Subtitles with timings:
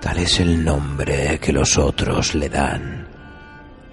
[0.00, 3.06] Tal es el nombre que los otros le dan.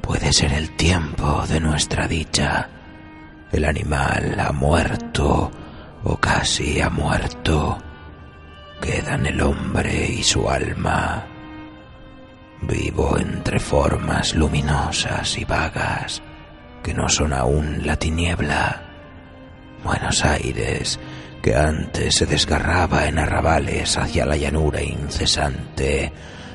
[0.02, 2.70] Puede ser el tiempo de nuestra dicha.
[3.52, 5.52] El animal ha muerto
[6.04, 7.78] o casi ha muerto.
[8.82, 11.26] Quedan el hombre y su alma.
[12.62, 16.22] Vivo entre formas luminosas y vagas
[16.84, 18.82] que no son aún la tiniebla.
[19.84, 21.00] Buenos Aires
[21.44, 26.14] que antes se desgarraba en arrabales hacia la llanura incesante,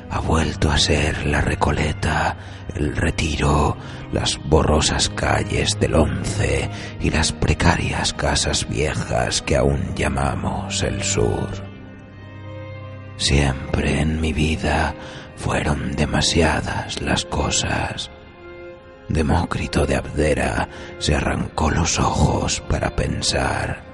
[0.08, 2.38] ha vuelto a ser la Recoleta,
[2.74, 3.76] el Retiro,
[4.12, 11.50] las borrosas calles del Once y las precarias casas viejas que aún llamamos el Sur.
[13.18, 14.94] Siempre en mi vida
[15.36, 18.10] fueron demasiadas las cosas.
[19.10, 20.66] Demócrito de Abdera
[20.98, 23.87] se arrancó los ojos para pensar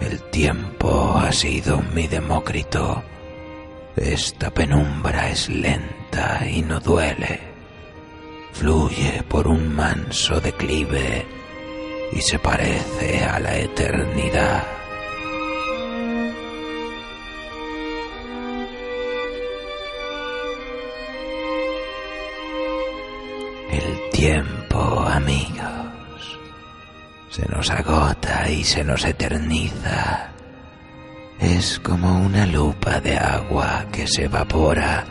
[0.00, 3.02] el tiempo ha sido mi Demócrito.
[3.96, 7.40] Esta penumbra es lenta y no duele.
[8.52, 11.26] Fluye por un manso declive
[12.12, 14.64] y se parece a la eternidad.
[23.70, 25.79] El tiempo, amigo
[27.30, 30.30] se nos agota y se nos eterniza.
[31.38, 35.04] Es como una lupa de agua que se evapora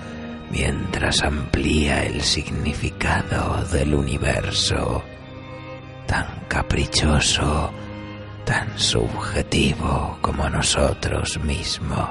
[0.51, 5.03] mientras amplía el significado del universo,
[6.05, 7.71] tan caprichoso,
[8.45, 12.09] tan subjetivo como nosotros mismos.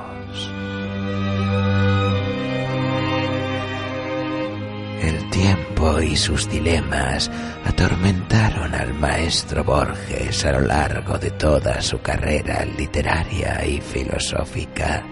[5.39, 7.31] Tiempo y sus dilemas
[7.65, 15.07] atormentaron al maestro Borges a lo largo de toda su carrera literaria y filosófica.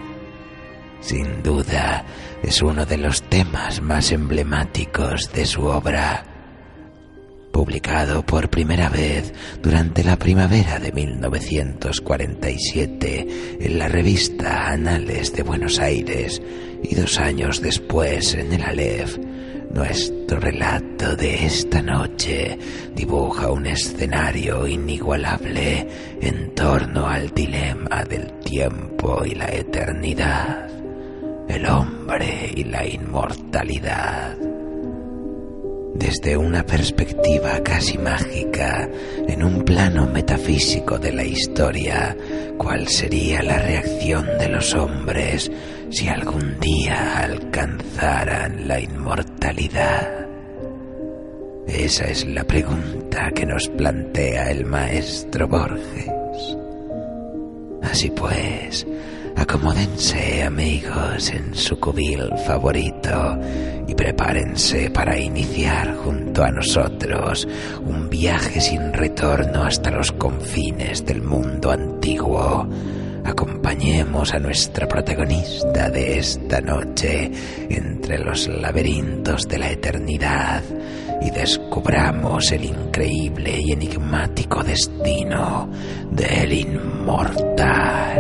[1.01, 2.05] Sin duda,
[2.43, 6.25] es uno de los temas más emblemáticos de su obra.
[7.53, 9.33] Publicado por primera vez
[9.63, 16.43] durante la primavera de 1947 en la revista Anales de Buenos Aires
[16.83, 19.19] y dos años después en el Aleph,
[19.77, 22.59] nuestro relato de esta noche
[22.95, 25.87] dibuja un escenario inigualable
[26.19, 30.71] en torno al dilema del tiempo y la eternidad,
[31.47, 34.39] el hombre y la inmortalidad.
[35.95, 38.89] Desde una perspectiva casi mágica,
[39.29, 42.17] en un plano metafísico de la historia,
[42.57, 45.51] cuál sería la reacción de los hombres
[45.91, 50.27] si algún día alcanzaran la inmortalidad.
[51.67, 56.11] Esa es la pregunta que nos plantea el maestro Borges.
[57.83, 58.87] Así pues,
[59.37, 63.39] Acomódense amigos en su cubil favorito
[63.87, 67.47] y prepárense para iniciar junto a nosotros
[67.85, 72.67] un viaje sin retorno hasta los confines del mundo antiguo.
[73.27, 77.29] Acompañemos a nuestra protagonista de esta noche
[77.69, 80.63] entre los laberintos de la eternidad
[81.21, 85.69] y descubramos el increíble y enigmático destino
[86.13, 88.17] del inmortal.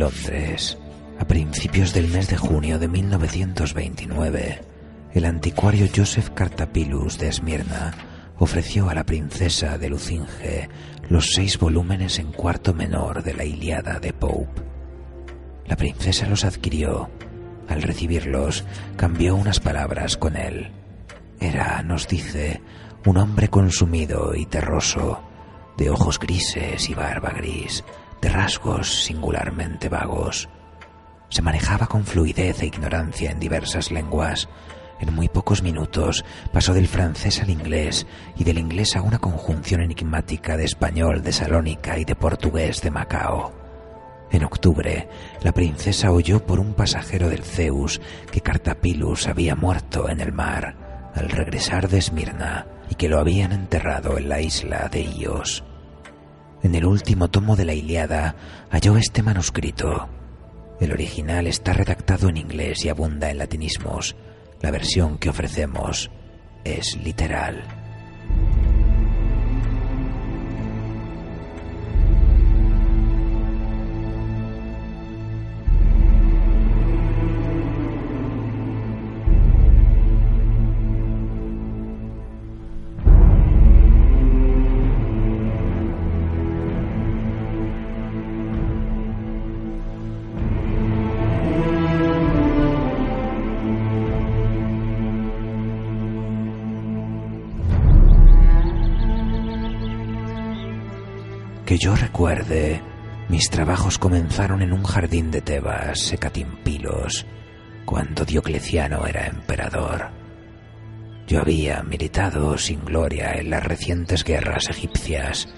[0.00, 0.78] Londres,
[1.18, 4.62] a principios del mes de junio de 1929,
[5.12, 7.92] el anticuario Joseph Cartapilus de Esmirna
[8.38, 10.70] ofreció a la princesa de Lucinge
[11.10, 14.62] los seis volúmenes en cuarto menor de la Iliada de Pope.
[15.66, 17.10] La princesa los adquirió.
[17.68, 18.64] Al recibirlos,
[18.96, 20.70] cambió unas palabras con él.
[21.40, 22.62] Era, nos dice,
[23.04, 25.20] un hombre consumido y terroso,
[25.76, 27.84] de ojos grises y barba gris,
[28.20, 30.48] de rasgos singularmente vagos.
[31.28, 34.48] Se manejaba con fluidez e ignorancia en diversas lenguas.
[34.98, 38.06] En muy pocos minutos pasó del francés al inglés
[38.36, 42.90] y del inglés a una conjunción enigmática de español de Salónica y de portugués de
[42.90, 43.52] Macao.
[44.30, 45.08] En octubre,
[45.42, 48.00] la princesa oyó por un pasajero del Zeus
[48.30, 53.52] que Cartapilus había muerto en el mar al regresar de Esmirna y que lo habían
[53.52, 55.64] enterrado en la isla de Ios.
[56.62, 58.34] En el último tomo de la Iliada
[58.70, 60.08] halló este manuscrito.
[60.78, 64.16] El original está redactado en inglés y abunda en latinismos.
[64.60, 66.10] La versión que ofrecemos
[66.64, 67.79] es literal.
[101.80, 102.82] Yo recuerde,
[103.30, 107.24] mis trabajos comenzaron en un jardín de Tebas, Hecatimpilos,
[107.86, 110.10] cuando Diocleciano era emperador.
[111.26, 115.48] Yo había militado sin gloria en las recientes guerras egipcias.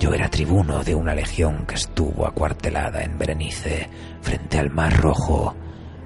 [0.00, 3.88] Yo era tribuno de una legión que estuvo acuartelada en Berenice,
[4.22, 5.54] frente al Mar Rojo.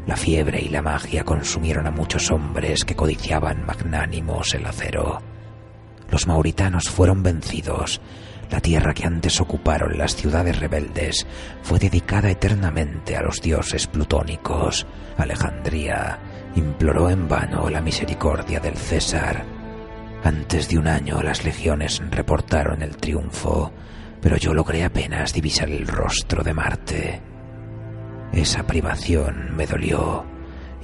[0.07, 5.23] La fiebre y la magia consumieron a muchos hombres que codiciaban magnánimos el acero.
[6.11, 8.03] Los mauritanos fueron vencidos
[8.51, 11.27] la tierra que antes ocuparon las ciudades rebeldes
[11.63, 14.87] fue dedicada eternamente a los dioses plutónicos.
[15.17, 16.19] Alejandría
[16.57, 19.45] imploró en vano la misericordia del César.
[20.23, 23.73] Antes de un año las legiones reportaron el triunfo,
[24.21, 27.23] pero yo logré apenas divisar el rostro de Marte.
[28.33, 30.34] Esa privación me dolió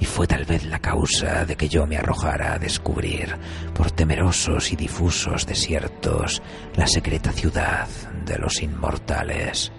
[0.01, 3.37] y fue tal vez la causa de que yo me arrojara a descubrir,
[3.75, 6.41] por temerosos y difusos desiertos,
[6.75, 7.87] la secreta ciudad
[8.25, 9.71] de los inmortales.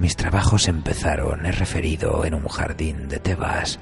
[0.00, 3.78] Mis trabajos empezaron, he referido, en un jardín de Tebas.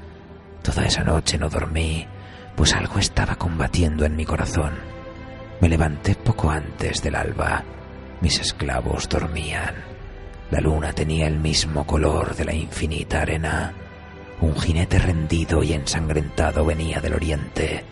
[0.62, 2.06] Toda esa noche no dormí,
[2.54, 4.75] pues algo estaba combatiendo en mi corazón.
[5.62, 7.64] Me levanté poco antes del alba.
[8.20, 9.75] Mis esclavos dormían.
[10.50, 13.72] La luna tenía el mismo color de la infinita arena
[14.40, 17.85] un jinete rendido y ensangrentado venía del oriente.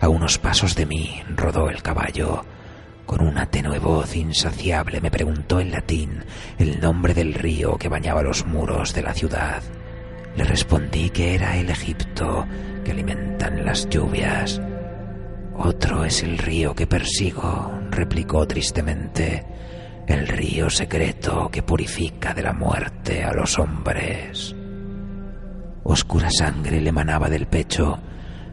[0.00, 2.44] A unos pasos de mí rodó el caballo.
[3.06, 6.24] Con una tenue voz insaciable me preguntó en latín
[6.58, 9.62] el nombre del río que bañaba los muros de la ciudad.
[10.36, 12.46] Le respondí que era el Egipto
[12.84, 14.60] que alimentan las lluvias.
[15.56, 19.44] Otro es el río que persigo, replicó tristemente,
[20.06, 24.54] el río secreto que purifica de la muerte a los hombres.
[25.84, 27.98] Oscura sangre le manaba del pecho.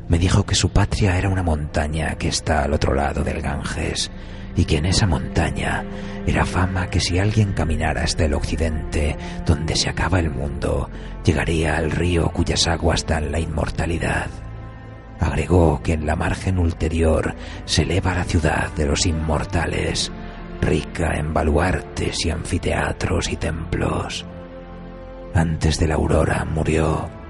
[0.10, 4.12] Me dijo que su patria era una montaña que está al otro lado del Ganges
[4.54, 5.86] y que en esa montaña
[6.28, 10.90] era fama que si alguien caminara hasta el occidente, donde se acaba el mundo,
[11.24, 14.28] llegaría al río cuyas aguas dan la inmortalidad.
[15.22, 17.34] Agregó que en la margen ulterior
[17.64, 20.12] se eleva la ciudad de los inmortales,
[20.60, 24.26] rica en baluartes y anfiteatros y templos.
[25.34, 27.21] Antes de la aurora murió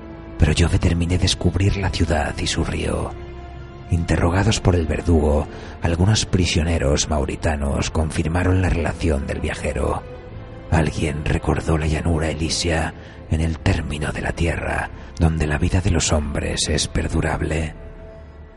[0.41, 3.11] pero yo determiné descubrir la ciudad y su río.
[3.91, 5.47] Interrogados por el verdugo,
[5.83, 10.01] algunos prisioneros mauritanos confirmaron la relación del viajero.
[10.71, 12.91] Alguien recordó la llanura elísea
[13.29, 17.75] en el término de la tierra, donde la vida de los hombres es perdurable.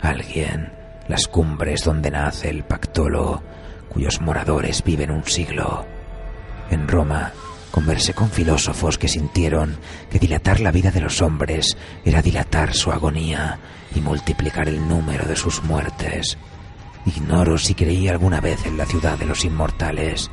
[0.00, 0.72] Alguien,
[1.06, 3.42] las cumbres donde nace el Pactolo,
[3.90, 5.84] cuyos moradores viven un siglo.
[6.70, 7.30] En Roma,
[7.74, 9.76] Conversé con filósofos que sintieron
[10.08, 13.58] que dilatar la vida de los hombres era dilatar su agonía
[13.96, 16.38] y multiplicar el número de sus muertes.
[17.04, 20.30] Ignoro si creí alguna vez en la ciudad de los inmortales.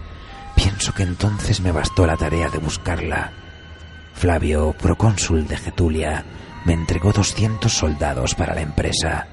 [0.55, 3.33] Pienso que entonces me bastó la tarea de buscarla.
[4.13, 6.24] Flavio, procónsul de Getulia,
[6.63, 9.25] me entregó 200 soldados para la empresa.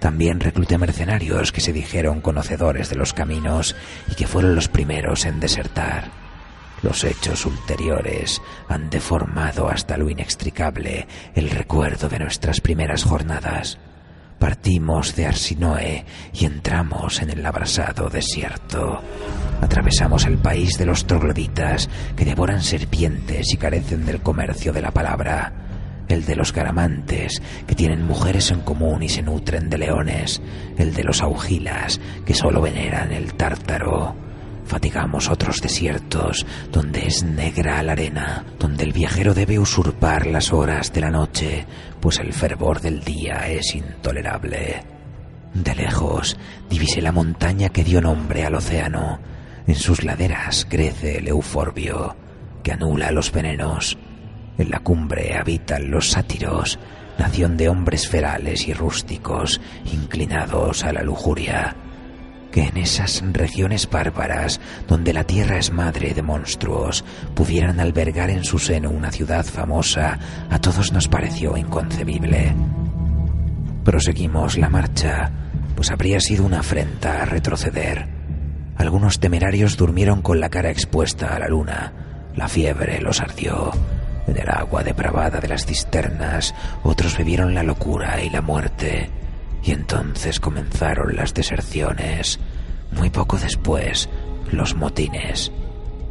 [0.00, 3.76] También recluté mercenarios que se dijeron conocedores de los caminos
[4.10, 6.23] y que fueron los primeros en desertar.
[6.82, 13.78] Los hechos ulteriores han deformado hasta lo inextricable el recuerdo de nuestras primeras jornadas.
[14.38, 16.04] Partimos de Arsinoe
[16.34, 19.00] y entramos en el abrasado desierto.
[19.62, 24.90] Atravesamos el país de los trogloditas que devoran serpientes y carecen del comercio de la
[24.90, 25.52] palabra.
[26.08, 30.42] El de los garamantes, que tienen mujeres en común y se nutren de leones.
[30.76, 34.14] El de los augilas, que solo veneran el tártaro
[34.66, 40.92] fatigamos otros desiertos donde es negra la arena, donde el viajero debe usurpar las horas
[40.92, 41.66] de la noche,
[42.00, 44.84] pues el fervor del día es intolerable.
[45.54, 46.36] De lejos
[46.68, 49.20] divisé la montaña que dio nombre al océano.
[49.66, 52.16] En sus laderas crece el euforbio.
[52.62, 53.98] que anula los venenos.
[54.56, 56.78] En la cumbre habitan los sátiros,
[57.18, 59.60] nación de hombres ferales y rústicos,
[59.92, 61.76] inclinados a la lujuria.
[62.54, 68.44] Que en esas regiones bárbaras, donde la tierra es madre de monstruos, pudieran albergar en
[68.44, 72.54] su seno una ciudad famosa, a todos nos pareció inconcebible.
[73.82, 75.32] Proseguimos la marcha,
[75.74, 78.06] pues habría sido una afrenta a retroceder.
[78.76, 81.92] Algunos temerarios durmieron con la cara expuesta a la luna.
[82.36, 83.72] La fiebre los ardió.
[84.28, 89.10] En el agua depravada de las cisternas, otros bebieron la locura y la muerte.
[89.64, 92.38] Y entonces comenzaron las deserciones.
[92.96, 94.08] Muy poco después,
[94.50, 95.52] los motines.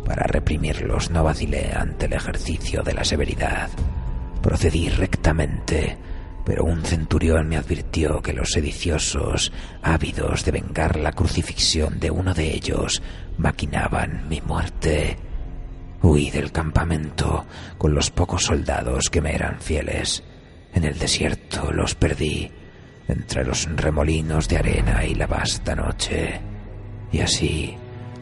[0.06, 3.70] Para reprimirlos no vacilé ante el ejercicio de la severidad.
[4.42, 5.98] Procedí rectamente,
[6.46, 12.34] pero un centurión me advirtió que los sediciosos, ávidos de vengar la crucifixión de uno
[12.34, 13.02] de ellos,
[13.38, 15.18] maquinaban mi muerte.
[16.02, 17.46] Huí del campamento
[17.78, 20.24] con los pocos soldados que me eran fieles.
[20.74, 22.52] En el desierto los perdí,
[23.08, 26.53] entre los remolinos de arena y la vasta noche.
[27.13, 27.77] Y así,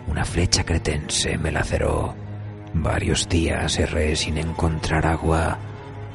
[0.07, 2.13] una flecha cretense me laceró.
[2.75, 5.57] Varios días erré sin encontrar agua,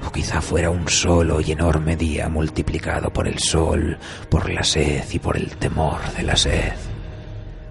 [0.06, 3.98] o quizá fuera un solo y enorme día multiplicado por el sol,
[4.30, 6.74] por la sed y por el temor de la sed.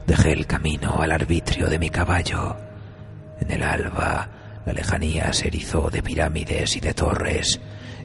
[0.05, 2.57] Dejé el camino al arbitrio de mi caballo
[3.39, 4.29] en el alba,
[4.65, 7.59] la lejanía se erizó de pirámides y de torres.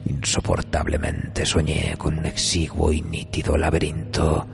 [0.05, 4.47] Insoportablemente soñé con un exiguo y nítido laberinto.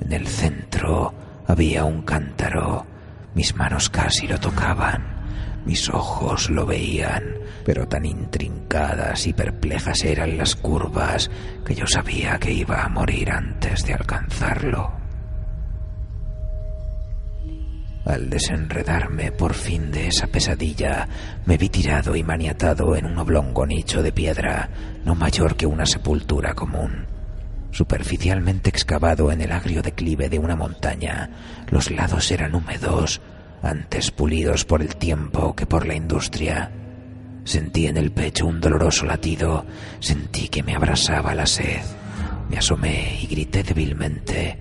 [0.00, 1.14] En el centro
[1.46, 2.86] había un cántaro.
[3.34, 5.14] Mis manos casi lo tocaban.
[5.64, 7.24] Mis ojos lo veían,
[7.64, 11.30] pero tan intrincadas y perplejas eran las curvas
[11.64, 14.92] que yo sabía que iba a morir antes de alcanzarlo.
[18.04, 21.08] Al desenredarme por fin de esa pesadilla,
[21.46, 24.68] me vi tirado y maniatado en un oblongo nicho de piedra,
[25.06, 27.13] no mayor que una sepultura común.
[27.74, 31.30] Superficialmente excavado en el agrio declive de una montaña,
[31.72, 33.20] los lados eran húmedos,
[33.62, 36.70] antes pulidos por el tiempo que por la industria.
[37.42, 39.66] Sentí en el pecho un doloroso latido,
[39.98, 41.82] sentí que me abrasaba la sed.
[42.48, 44.56] Me asomé y grité débilmente.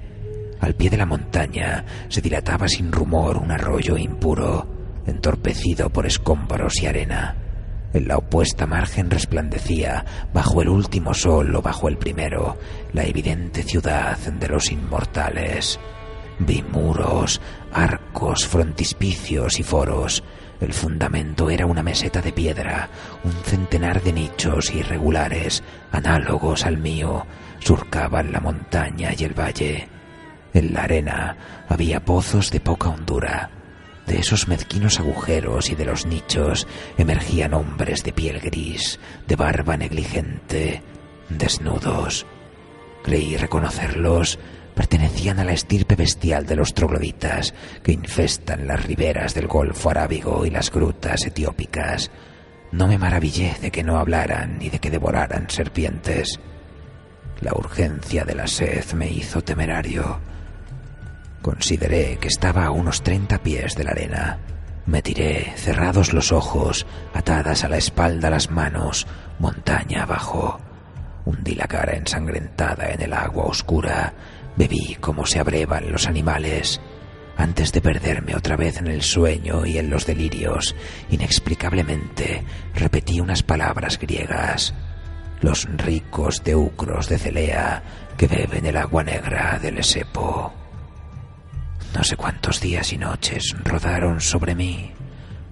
[0.59, 6.81] Al pie de la montaña se dilataba sin rumor un arroyo impuro, entorpecido por escombros
[6.81, 7.42] y arena.
[7.93, 12.57] En la opuesta margen resplandecía, bajo el último sol o bajo el primero,
[12.91, 15.79] la evidente ciudad de los inmortales.
[16.39, 17.39] Vi muros,
[17.71, 20.23] arcos, frontispicios y foros.
[20.59, 22.89] El fundamento era una meseta de piedra,
[23.23, 27.27] un centenar de nichos irregulares, análogos al mío,
[27.59, 29.87] surcaban la montaña y el valle.
[30.53, 31.37] En la arena
[31.69, 33.51] había pozos de poca hondura.
[34.07, 36.67] De esos mezquinos agujeros y de los nichos
[36.97, 40.81] emergían hombres de piel gris, de barba negligente,
[41.29, 42.25] desnudos.
[43.03, 44.39] Creí reconocerlos.
[44.75, 50.47] Pertenecían a la estirpe bestial de los trogloditas que infestan las riberas del Golfo Arábigo
[50.47, 52.09] y las grutas etiópicas.
[52.71, 56.39] No me maravillé de que no hablaran ni de que devoraran serpientes.
[57.39, 60.32] La urgencia de la sed me hizo temerario.
[61.43, 64.39] Consideré que estaba a unos treinta pies de la arena.
[64.85, 69.07] Me tiré, cerrados los ojos, atadas a la espalda las manos,
[69.39, 70.61] montaña abajo.
[71.25, 74.13] Hundí la cara ensangrentada en el agua oscura,
[74.55, 76.79] bebí como se abrevan los animales.
[77.35, 80.73] Antes de perderme otra vez en el sueño y en los delirios,
[81.09, 84.73] inexplicablemente repetí unas palabras griegas.
[85.41, 87.83] Los ricos teucros de Celea
[88.15, 90.62] que beben el agua negra del Esepo.
[91.95, 94.91] No sé cuántos días y noches rodaron sobre mí,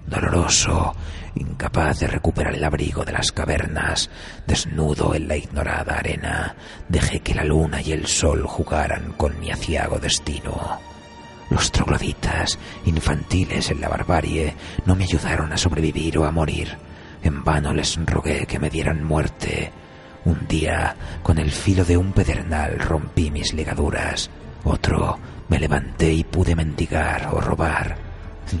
[0.06, 0.94] doloroso,
[1.36, 4.10] incapaz de recuperar el abrigo de las cavernas,
[4.46, 6.56] desnudo en la ignorada arena,
[6.88, 10.80] dejé que la luna y el sol jugaran con mi aciago destino.
[11.48, 16.76] Los trogloditas, infantiles en la barbarie, no me ayudaron a sobrevivir o a morir.
[17.22, 19.70] En vano les rogué que me dieran muerte.
[20.24, 24.30] Un día, con el filo de un pedernal, rompí mis ligaduras.
[24.64, 25.18] Otro,
[25.52, 27.94] me levanté y pude mendigar o robar.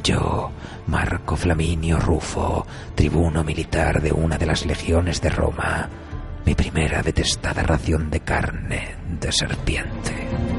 [0.04, 0.50] Yo,
[0.88, 5.88] Marco Flaminio Rufo, tribuno militar de una de las legiones de Roma,
[6.44, 10.51] mi primera detestada ración de carne de serpiente.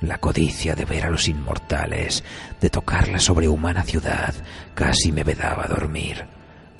[0.00, 2.24] La codicia de ver a los inmortales,
[2.60, 4.34] de tocar la sobrehumana ciudad,
[4.74, 6.26] casi me vedaba dormir.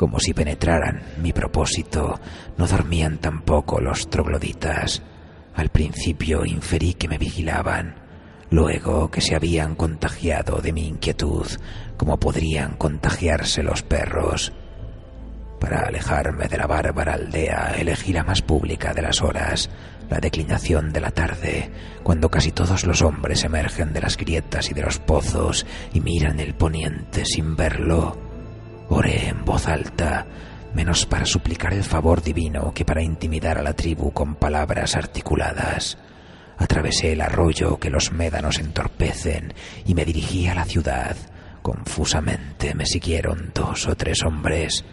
[0.01, 2.19] como si penetraran mi propósito,
[2.57, 5.03] no dormían tampoco los trogloditas.
[5.55, 7.97] Al principio inferí que me vigilaban,
[8.49, 11.47] luego que se habían contagiado de mi inquietud,
[11.99, 14.55] como podrían contagiarse los perros.
[15.61, 19.69] Para alejarme de la bárbara aldea elegí la más pública de las horas,
[20.11, 21.71] la declinación de la tarde,
[22.03, 25.65] cuando casi todos los hombres emergen de las grietas y de los pozos
[25.95, 28.19] y miran el poniente sin verlo.
[28.89, 30.27] Oré en voz alta,
[30.75, 35.97] menos para suplicar el favor divino que para intimidar a la tribu con palabras articuladas.
[36.59, 39.55] Atravesé el arroyo que los médanos entorpecen
[39.87, 41.17] y me dirigí a la ciudad.
[41.63, 44.85] Confusamente me siguieron dos o tres hombres.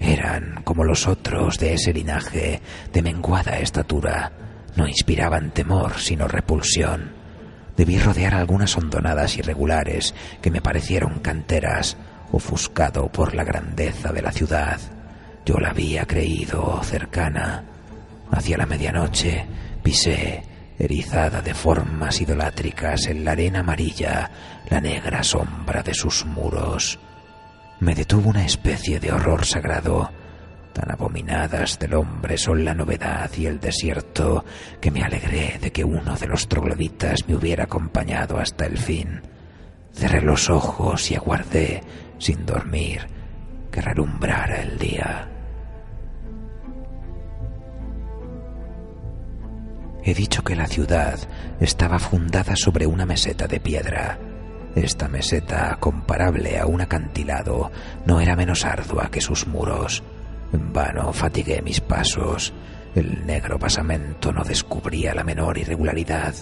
[0.00, 2.60] Eran como los otros de ese linaje,
[2.92, 4.45] de menguada estatura.
[4.76, 7.12] No inspiraban temor, sino repulsión.
[7.76, 11.96] Debí rodear algunas hondonadas irregulares que me parecieron canteras,
[12.32, 14.78] ofuscado por la grandeza de la ciudad.
[15.44, 17.64] Yo la había creído cercana.
[18.30, 19.46] Hacia la medianoche
[19.82, 20.42] pisé,
[20.78, 24.30] erizada de formas idolátricas en la arena amarilla,
[24.68, 26.98] la negra sombra de sus muros.
[27.80, 30.10] Me detuvo una especie de horror sagrado.
[30.76, 34.44] Tan abominadas del hombre son la novedad y el desierto
[34.78, 39.22] que me alegré de que uno de los trogloditas me hubiera acompañado hasta el fin.
[39.94, 41.82] Cerré los ojos y aguardé,
[42.18, 43.06] sin dormir,
[43.70, 45.30] que relumbrara el día.
[50.04, 51.18] He dicho que la ciudad
[51.58, 54.18] estaba fundada sobre una meseta de piedra.
[54.74, 57.70] Esta meseta, comparable a un acantilado,
[58.04, 60.02] no era menos ardua que sus muros.
[60.56, 62.54] En vano fatigué mis pasos.
[62.94, 66.34] El negro basamento no descubría la menor irregularidad.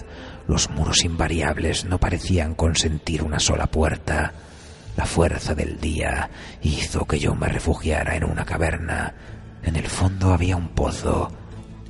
[0.47, 4.31] Los muros invariables no parecían consentir una sola puerta.
[4.95, 6.29] La fuerza del día
[6.61, 9.13] hizo que yo me refugiara en una caverna.
[9.63, 11.29] En el fondo había un pozo.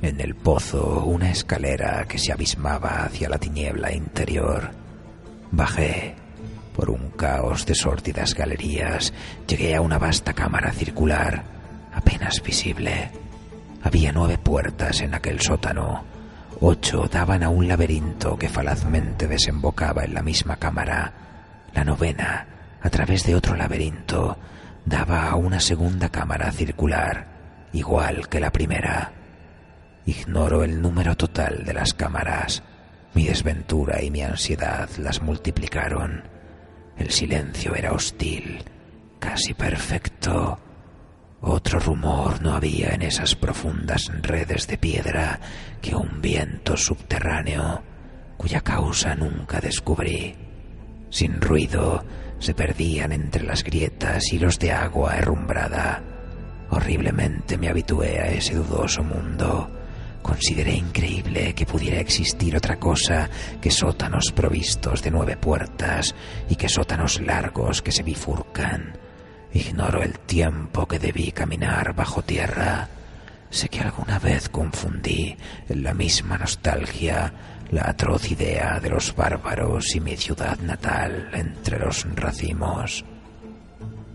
[0.02, 4.72] En el pozo una escalera que se abismaba hacia la tiniebla interior.
[5.52, 6.16] Bajé.
[6.74, 9.12] Por un caos de sórdidas galerías
[9.46, 11.55] llegué a una vasta cámara circular,
[12.06, 13.10] apenas visible.
[13.82, 16.04] Había nueve puertas en aquel sótano.
[16.60, 21.12] Ocho daban a un laberinto que falazmente desembocaba en la misma cámara.
[21.74, 22.46] La novena,
[22.80, 24.38] a través de otro laberinto,
[24.84, 27.26] daba a una segunda cámara circular,
[27.72, 29.12] igual que la primera.
[30.06, 32.62] Ignoro el número total de las cámaras.
[33.14, 36.22] Mi desventura y mi ansiedad las multiplicaron.
[36.96, 38.62] El silencio era hostil,
[39.18, 40.60] casi perfecto.
[41.48, 45.38] Otro rumor no había en esas profundas redes de piedra
[45.80, 47.84] que un viento subterráneo,
[48.36, 50.34] cuya causa nunca descubrí.
[51.08, 52.04] Sin ruido,
[52.40, 56.02] se perdían entre las grietas hilos de agua herrumbrada.
[56.70, 59.70] Horriblemente me habitué a ese dudoso mundo.
[60.22, 63.30] Consideré increíble que pudiera existir otra cosa
[63.60, 66.12] que sótanos provistos de nueve puertas
[66.50, 69.05] y que sótanos largos que se bifurcan
[69.56, 72.88] Ignoro el tiempo que debí caminar bajo tierra.
[73.48, 75.34] Sé que alguna vez confundí
[75.66, 77.32] en la misma nostalgia
[77.70, 83.02] la atroz idea de los bárbaros y mi ciudad natal entre los racimos.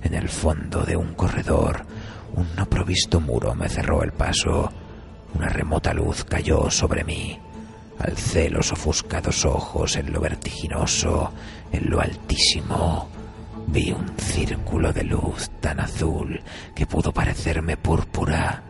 [0.03, 1.87] En el fondo de un corredor,
[2.35, 4.71] un no provisto muro me cerró el paso.
[5.33, 7.39] Una remota luz cayó sobre mí.
[7.97, 11.33] Alcé los ofuscados ojos en lo vertiginoso,
[11.71, 13.09] en lo altísimo
[13.67, 16.41] Vi un círculo de luz tan azul
[16.75, 18.63] que pudo parecerme púrpura.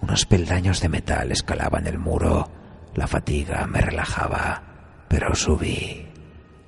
[0.00, 2.50] Unos peldaños de metal escalaban el muro.
[2.94, 4.62] La fatiga me relajaba,
[5.08, 6.08] pero subí,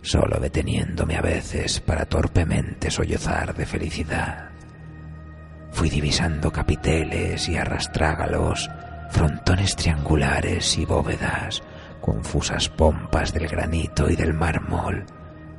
[0.02, 4.50] solo deteniéndome a veces para torpemente sollozar de felicidad.
[5.72, 8.70] Fui divisando capiteles y arrastrágalos,
[9.10, 11.62] frontones triangulares y bóvedas,
[12.00, 15.06] confusas pompas del granito y del mármol,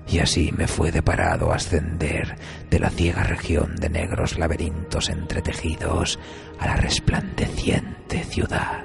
[0.08, 2.36] y así me fue deparado ascender
[2.70, 6.20] de la ciega región de negros laberintos entretejidos
[6.60, 8.84] a la resplandeciente ciudad.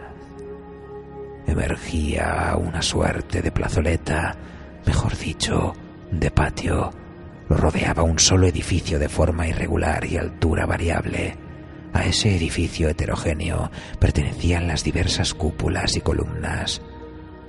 [1.47, 4.37] Emergía una suerte de plazoleta,
[4.87, 5.75] mejor dicho,
[6.11, 6.91] de patio.
[7.49, 11.37] Rodeaba un solo edificio de forma irregular y altura variable.
[11.95, 16.83] A ese edificio heterogéneo pertenecían las diversas cúpulas y columnas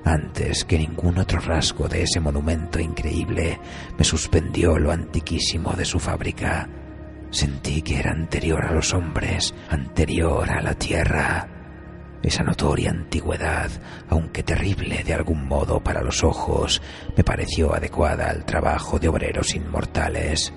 [0.03, 3.59] antes que ningún otro rasgo de ese monumento increíble
[3.97, 6.69] me suspendió lo antiquísimo de su fábrica.
[7.31, 11.47] Sentí que era anterior a los hombres, anterior a la tierra.
[12.23, 13.69] Esa notoria antigüedad,
[14.09, 16.81] aunque terrible de algún modo para los ojos,
[17.15, 20.53] me pareció adecuada al trabajo de obreros inmortales.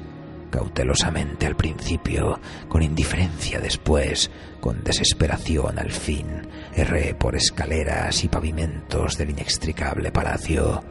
[0.52, 2.38] Cautelosamente al principio,
[2.68, 6.26] con indiferencia después, con desesperación al fin,
[6.74, 10.84] erré por escaleras y pavimentos del inextricable palacio.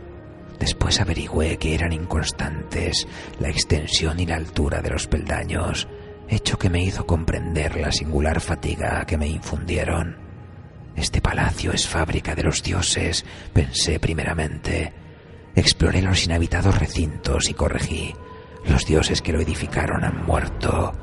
[0.59, 3.07] Después averigüé que eran inconstantes
[3.39, 5.87] la extensión y la altura de los peldaños,
[6.27, 10.17] hecho que me hizo comprender la singular fatiga que me infundieron.
[10.95, 14.91] Este palacio es fábrica de los dioses, pensé primeramente.
[15.55, 18.13] Exploré los inhabitados recintos y corregí.
[18.65, 20.93] Los dioses que lo edificaron han muerto.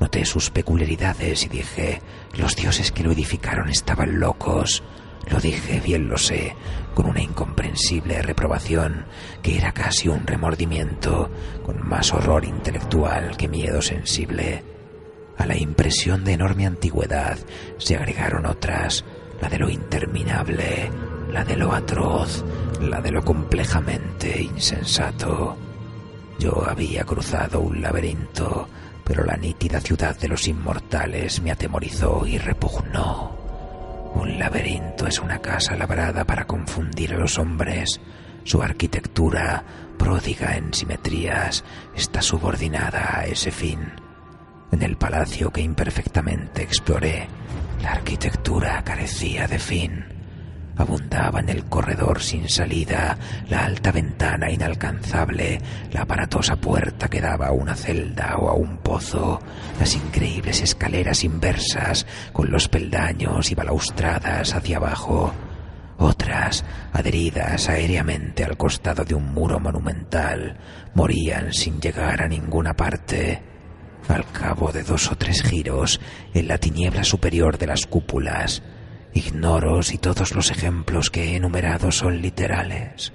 [0.00, 2.00] Noté sus peculiaridades y dije,
[2.34, 4.82] los dioses que lo edificaron estaban locos.
[5.30, 6.54] Lo dije, bien lo sé,
[6.94, 9.06] con una incomprensible reprobación
[9.42, 11.30] que era casi un remordimiento,
[11.64, 14.62] con más horror intelectual que miedo sensible.
[15.36, 17.38] A la impresión de enorme antigüedad
[17.78, 19.04] se agregaron otras,
[19.40, 20.90] la de lo interminable,
[21.30, 22.44] la de lo atroz,
[22.80, 25.67] la de lo complejamente insensato.
[26.38, 28.68] Yo había cruzado un laberinto,
[29.04, 33.36] pero la nítida ciudad de los inmortales me atemorizó y repugnó.
[34.14, 38.00] Un laberinto es una casa labrada para confundir a los hombres.
[38.44, 39.64] Su arquitectura,
[39.98, 43.80] pródiga en simetrías, está subordinada a ese fin.
[44.70, 47.26] En el palacio que imperfectamente exploré,
[47.82, 50.17] la arquitectura carecía de fin.
[50.78, 55.60] Abundaba en el corredor sin salida, la alta ventana inalcanzable,
[55.92, 59.40] la aparatosa puerta que daba a una celda o a un pozo,
[59.80, 65.34] las increíbles escaleras inversas con los peldaños y balaustradas hacia abajo,
[65.98, 70.56] otras, adheridas aéreamente al costado de un muro monumental,
[70.94, 73.42] morían sin llegar a ninguna parte.
[74.06, 76.00] Al cabo de dos o tres giros,
[76.32, 78.62] en la tiniebla superior de las cúpulas,
[79.14, 83.12] Ignoro si todos los ejemplos que he enumerado son literales.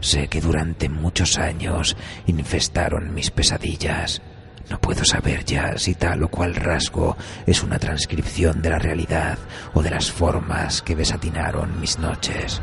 [0.00, 4.22] Sé que durante muchos años infestaron mis pesadillas.
[4.68, 9.38] No puedo saber ya si tal o cual rasgo es una transcripción de la realidad
[9.74, 12.60] o de las formas que desatinaron mis noches.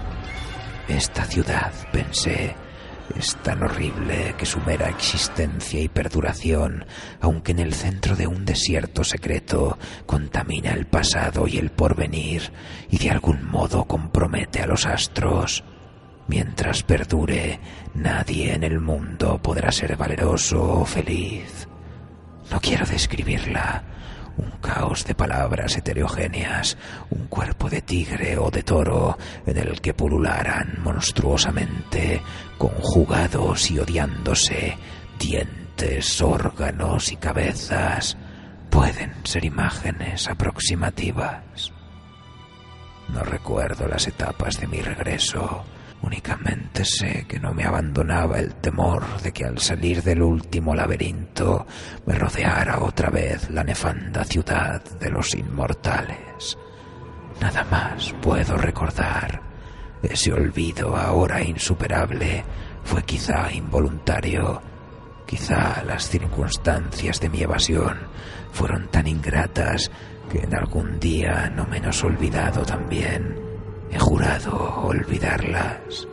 [0.88, 2.56] Esta ciudad, pensé,
[3.18, 6.86] es tan horrible que su mera existencia y perduración,
[7.22, 12.52] aunque en el centro de un desierto secreto, contamina el pasado y el porvenir
[12.90, 15.64] y de algún modo compromete a los astros.
[16.28, 17.60] Mientras perdure,
[17.94, 21.68] nadie en el mundo podrá ser valeroso o feliz.
[22.50, 23.84] No quiero describirla,
[24.38, 26.78] un caos de palabras heterogéneas,
[27.10, 32.22] un cuerpo de tigre o de toro en el que pulularan monstruosamente,
[32.58, 34.78] conjugados y odiándose,
[35.20, 38.18] dientes, órganos y cabezas,
[38.70, 41.72] pueden ser imágenes aproximativas.
[43.10, 45.64] No recuerdo las etapas de mi regreso,
[46.04, 51.66] Únicamente sé que no me abandonaba el temor de que al salir del último laberinto
[52.06, 56.58] me rodeara otra vez la nefanda ciudad de los inmortales.
[57.40, 59.42] Nada más puedo recordar.
[60.02, 62.44] Ese olvido ahora insuperable
[62.84, 64.62] fue quizá involuntario.
[65.26, 67.98] Quizá las circunstancias de mi evasión
[68.52, 69.90] fueron tan ingratas
[70.30, 73.53] que en algún día no menos olvidado también
[73.94, 76.08] He jurado olvidarlas.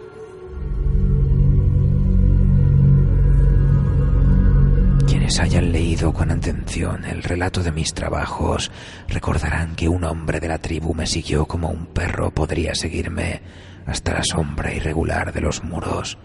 [5.06, 8.70] Quienes hayan leído con atención el relato de mis trabajos
[9.08, 13.40] recordarán que un hombre de la tribu me siguió como un perro podría seguirme
[13.86, 16.18] hasta la sombra irregular de los muros.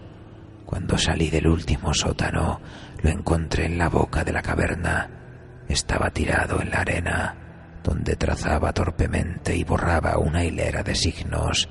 [0.66, 2.60] Cuando salí del último sótano,
[3.00, 5.08] lo encontré en la boca de la caverna.
[5.70, 7.45] Estaba tirado en la arena
[7.86, 11.68] donde trazaba torpemente y borraba una hilera de signos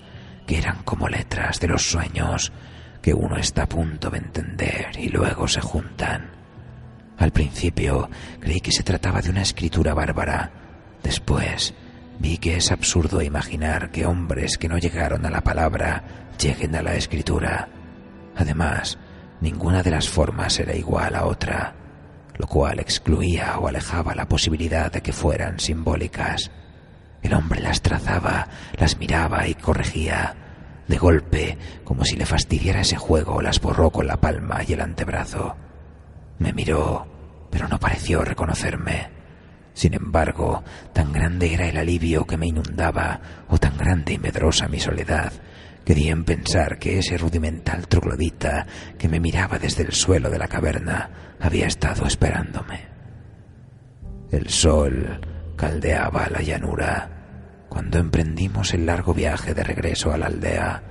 [0.47, 2.53] que eran como letras de los sueños
[3.01, 6.31] que uno está a punto de entender y luego se juntan.
[7.17, 10.51] Al principio creí que se trataba de una escritura bárbara.
[11.03, 11.73] Después
[12.17, 16.81] vi que es absurdo imaginar que hombres que no llegaron a la palabra lleguen a
[16.81, 17.67] la escritura.
[18.37, 18.97] Además,
[19.41, 21.75] ninguna de las formas era igual a otra
[22.37, 26.51] lo cual excluía o alejaba la posibilidad de que fueran simbólicas.
[27.21, 30.35] El hombre las trazaba, las miraba y corregía.
[30.87, 34.81] De golpe, como si le fastidiara ese juego, las borró con la palma y el
[34.81, 35.55] antebrazo.
[36.37, 37.07] Me miró,
[37.49, 39.09] pero no pareció reconocerme.
[39.73, 43.19] Sin embargo, tan grande era el alivio que me inundaba,
[43.49, 45.33] o tan grande y medrosa mi soledad,
[45.85, 48.65] que di en pensar que ese rudimental troglodita
[48.97, 52.87] que me miraba desde el suelo de la caverna había estado esperándome.
[54.31, 55.21] El sol
[55.55, 57.11] caldeaba la llanura.
[57.69, 60.83] Cuando emprendimos el largo viaje de regreso a la aldea,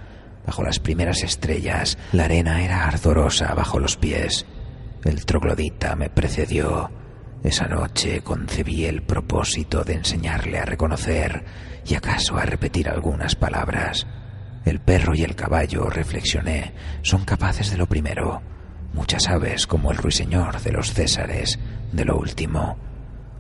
[0.47, 4.47] bajo las primeras estrellas, la arena era ardorosa bajo los pies.
[5.05, 6.91] El troglodita me precedió.
[7.43, 11.45] Esa noche concebí el propósito de enseñarle a reconocer
[11.85, 14.07] y acaso a repetir algunas palabras.
[14.65, 16.73] El perro y el caballo, reflexioné,
[17.03, 18.43] son capaces de lo primero.
[18.95, 21.59] Muchas aves, como el ruiseñor de los Césares,
[21.93, 22.79] de lo último.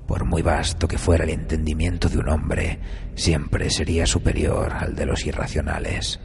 [0.06, 2.78] Por muy vasto que fuera el entendimiento de un hombre,
[3.14, 6.20] siempre sería superior al de los irracionales.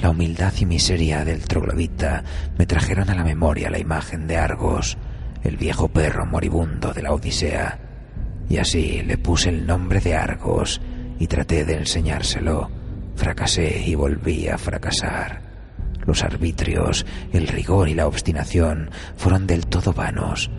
[0.00, 2.22] La humildad y miseria del troglodita
[2.56, 4.96] me trajeron a la memoria la imagen de Argos,
[5.42, 7.80] el viejo perro moribundo de la Odisea,
[8.48, 10.80] y así le puse el nombre de Argos
[11.18, 12.77] y traté de enseñárselo.
[13.18, 15.42] Fracasé y volví a fracasar.
[16.06, 20.52] Los arbitrios, el rigor y la obstinación fueron del todo vanos.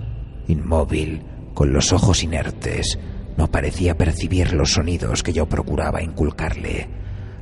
[0.50, 3.00] Inmóvil, con los ojos inertes,
[3.38, 6.90] no parecía percibir los sonidos que yo procuraba inculcarle.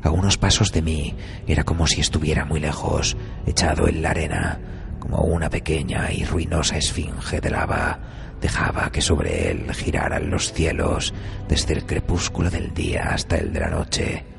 [0.03, 1.15] A unos pasos de mí
[1.47, 4.59] era como si estuviera muy lejos, echado en la arena,
[4.99, 7.99] como una pequeña y ruinosa esfinge de lava.
[8.39, 11.11] Dejaba que sobre él giraran los cielos
[11.49, 14.36] desde el crepúsculo del día hasta el de la noche.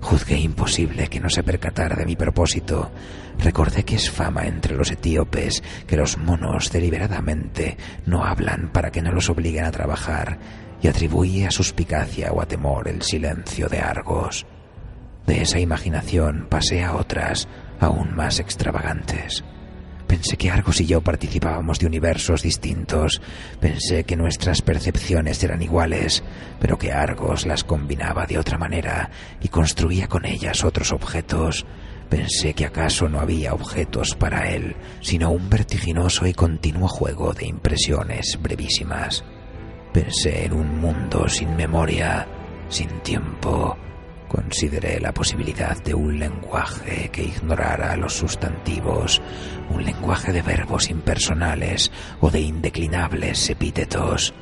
[0.00, 2.90] Juzgué imposible que no se percatara de mi propósito.
[3.38, 9.02] Recordé que es fama entre los etíopes que los monos deliberadamente no hablan para que
[9.02, 10.38] no los obliguen a trabajar
[10.80, 14.46] y atribuí a suspicacia o a temor el silencio de Argos.
[15.26, 17.48] De esa imaginación pasé a otras
[17.80, 19.44] aún más extravagantes.
[20.06, 23.20] Pensé que Argos y yo participábamos de universos distintos.
[23.60, 26.22] Pensé que nuestras percepciones eran iguales,
[26.60, 31.66] pero que Argos las combinaba de otra manera y construía con ellas otros objetos.
[32.08, 37.46] Pensé que acaso no había objetos para él, sino un vertiginoso y continuo juego de
[37.46, 39.24] impresiones brevísimas.
[39.92, 42.28] Pensé en un mundo sin memoria,
[42.68, 43.76] sin tiempo,
[44.28, 49.22] Consideré la posibilidad de un lenguaje que ignorara los sustantivos,
[49.70, 54.34] un lenguaje de verbos impersonales o de indeclinables epítetos.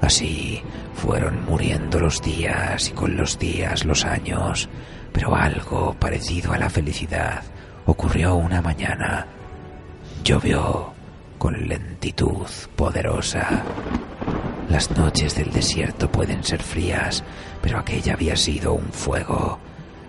[0.00, 0.62] Así
[0.94, 4.68] fueron muriendo los días y con los días los años,
[5.12, 7.42] pero algo parecido a la felicidad
[7.86, 9.26] ocurrió una mañana.
[10.24, 10.92] Llovió
[11.38, 13.62] con lentitud poderosa.
[14.68, 17.22] Las noches del desierto pueden ser frías,
[17.62, 19.60] pero aquella había sido un fuego.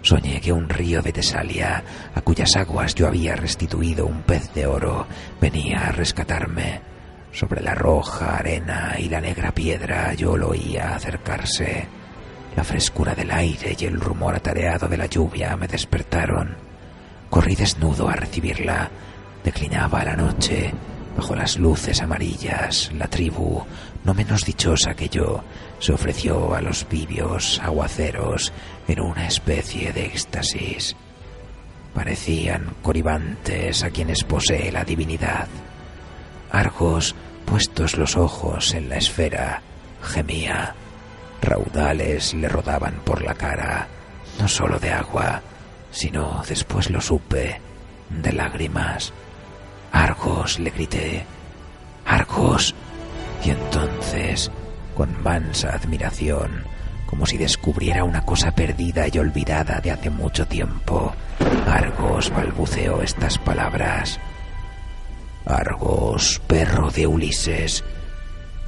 [0.01, 1.83] Soñé que un río de Tesalia,
[2.15, 5.05] a cuyas aguas yo había restituido un pez de oro,
[5.39, 6.81] venía a rescatarme.
[7.31, 11.87] Sobre la roja arena y la negra piedra yo lo oía acercarse.
[12.55, 16.55] La frescura del aire y el rumor atareado de la lluvia me despertaron.
[17.29, 18.89] Corrí desnudo a recibirla.
[19.43, 20.73] Declinaba la noche
[21.17, 23.63] Bajo las luces amarillas, la tribu,
[24.07, 25.43] no menos dichosa que yo,
[25.79, 28.53] se ofreció a los vivios aguaceros
[28.87, 30.95] en una especie de éxtasis.
[31.93, 35.49] Parecían coribantes a quienes posee la divinidad.
[36.51, 37.15] Argos,
[37.45, 39.61] puestos los ojos en la esfera,
[40.01, 40.73] gemía.
[41.41, 43.89] Raudales le rodaban por la cara,
[44.39, 45.41] no sólo de agua,
[45.91, 47.59] sino, después lo supe,
[48.09, 49.11] de lágrimas.
[49.91, 51.25] Argos, le grité.
[52.05, 52.73] Argos.
[53.43, 54.51] Y entonces,
[54.95, 56.63] con mansa admiración,
[57.05, 61.13] como si descubriera una cosa perdida y olvidada de hace mucho tiempo,
[61.67, 64.19] Argos balbuceó estas palabras.
[65.45, 67.83] Argos, perro de Ulises.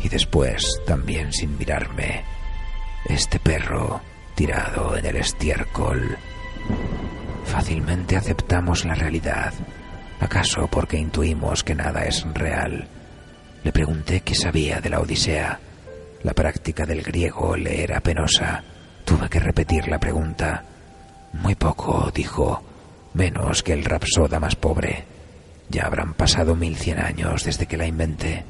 [0.02, 2.24] Y después, también sin mirarme,
[3.06, 4.02] este perro
[4.36, 6.18] tirado en el estiércol.
[7.44, 9.54] Fácilmente aceptamos la realidad
[10.20, 12.88] ¿Acaso porque intuimos que nada es real?
[13.64, 15.60] Le pregunté qué sabía de la Odisea.
[16.24, 18.64] La práctica del griego le era penosa.
[19.06, 20.64] Tuve que repetir la pregunta.
[21.34, 22.64] Muy poco, dijo,
[23.14, 25.06] menos que el rapsoda más pobre.
[25.70, 28.44] Ya habrán pasado mil cien años desde que la inventé.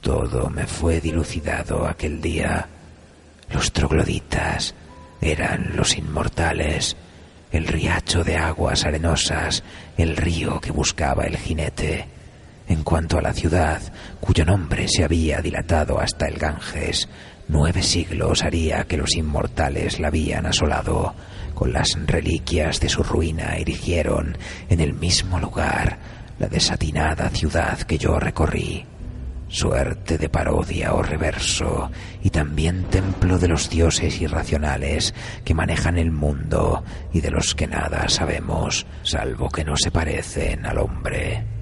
[0.00, 2.68] Todo me fue dilucidado aquel día.
[3.50, 4.74] Los trogloditas
[5.20, 6.96] eran los inmortales
[7.52, 9.62] el riacho de aguas arenosas,
[9.96, 12.06] el río que buscaba el jinete.
[12.68, 13.80] En cuanto a la ciudad,
[14.20, 17.08] cuyo nombre se había dilatado hasta el Ganges,
[17.48, 21.14] nueve siglos haría que los inmortales la habían asolado.
[21.54, 24.36] Con las reliquias de su ruina erigieron
[24.68, 25.98] en el mismo lugar
[26.38, 28.84] la desatinada ciudad que yo recorrí
[29.48, 31.90] suerte de parodia o reverso,
[32.22, 37.66] y también templo de los dioses irracionales que manejan el mundo y de los que
[37.66, 41.55] nada sabemos, salvo que no se parecen al hombre.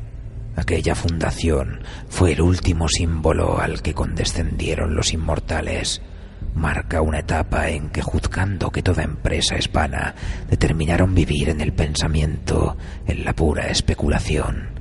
[0.56, 6.00] Aquella fundación fue el último símbolo al que condescendieron los inmortales.
[6.54, 10.14] Marca una etapa en que, juzgando que toda empresa es vana,
[10.48, 14.74] determinaron vivir en el pensamiento, en la pura especulación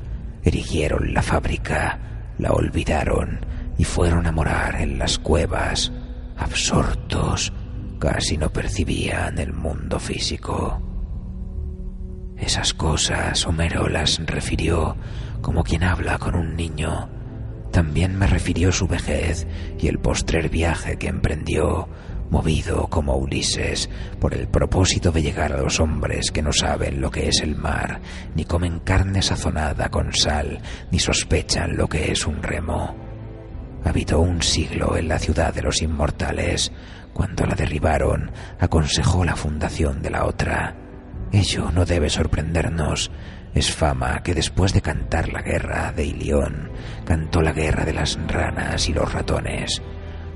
[0.44, 2.00] erigieron la fábrica,
[2.38, 3.46] la olvidaron
[3.78, 5.92] y fueron a morar en las cuevas,
[6.38, 7.54] absortos,
[8.00, 10.82] casi no percibían el mundo físico.
[12.38, 14.98] Esas cosas Homero las refirió
[15.44, 17.10] como quien habla con un niño.
[17.72, 19.46] También me refirió su vejez
[19.80, 21.88] y el postrer viaje que emprendió,
[22.32, 27.12] movido como Ulises por el propósito de llegar a los hombres que no saben lo
[27.12, 28.02] que es el mar,
[28.34, 30.60] ni comen carne sazonada con sal,
[30.92, 32.96] ni sospechan lo que es un remo.
[33.84, 36.72] Habitó un siglo en la ciudad de los inmortales.
[37.12, 40.76] Cuando la derribaron, aconsejó la fundación de la otra.
[41.32, 43.12] Ello no debe sorprendernos.
[43.54, 46.72] Es fama que después de cantar la guerra de Ilión,
[47.06, 49.82] cantó la guerra de las ranas y los ratones.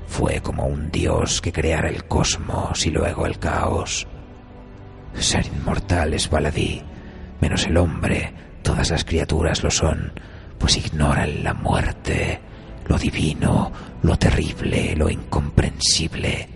[0.06, 4.06] Fue como un dios que creara el cosmos y luego el caos.
[5.14, 6.82] Ser inmortal es baladí,
[7.40, 10.12] menos el hombre, todas las criaturas lo son,
[10.58, 12.40] pues ignoran la muerte
[12.88, 13.70] lo divino,
[14.02, 16.48] lo terrible, lo incomprensible,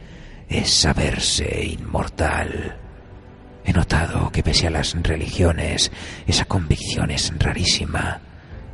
[0.49, 2.79] es saberse inmortal.
[3.65, 5.93] He notado que pese a las religiones,
[6.27, 8.21] esa convicción es rarísima.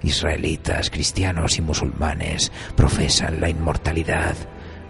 [0.03, 4.37] Israelitas, cristianos y musulmanes profesan la inmortalidad,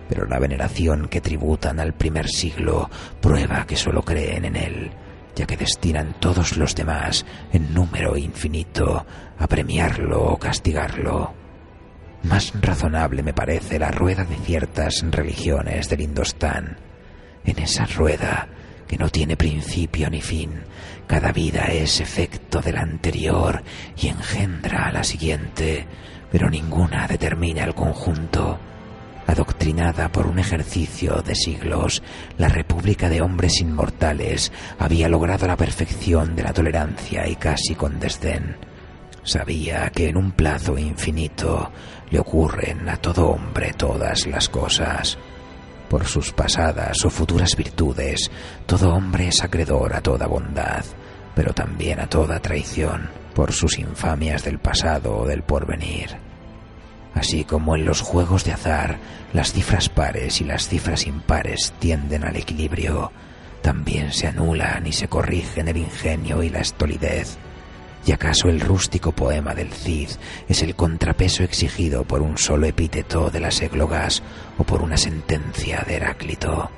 [0.09, 2.89] pero la veneración que tributan al primer siglo
[3.21, 4.91] prueba que solo creen en él,
[5.35, 9.05] ya que destinan todos los demás en número infinito
[9.39, 11.35] a premiarlo o castigarlo.
[12.25, 16.79] Más razonable me parece la rueda de ciertas religiones del Indostán.
[17.45, 18.49] En esa rueda,
[18.89, 20.63] que no tiene principio ni fin,
[21.07, 23.63] cada vida es efecto de la anterior
[23.97, 25.87] y engendra a la siguiente,
[26.31, 28.59] pero ninguna determina el conjunto.
[29.27, 32.03] Adoctrinada por un ejercicio de siglos,
[32.37, 38.01] la República de Hombres Inmortales había logrado la perfección de la tolerancia y casi con
[38.01, 38.57] desdén.
[39.23, 41.71] Sabía que en un plazo infinito
[42.11, 45.19] le ocurren a todo hombre todas las cosas.
[45.89, 48.31] Por sus pasadas o futuras virtudes,
[48.67, 50.85] todo hombre es acreedor a toda bondad,
[51.35, 56.19] pero también a toda traición por sus infamias del pasado o del porvenir.
[57.15, 58.99] Así como en los juegos de azar
[59.33, 63.11] las cifras pares y las cifras impares tienden al equilibrio,
[63.63, 67.39] también se anulan y se corrigen el ingenio y la estolidez
[68.07, 70.09] ¿Y acaso el rústico poema del Cid
[70.49, 74.23] es el contrapeso exigido por un solo epíteto de las églogas
[74.57, 76.71] o por una sentencia de Heráclito?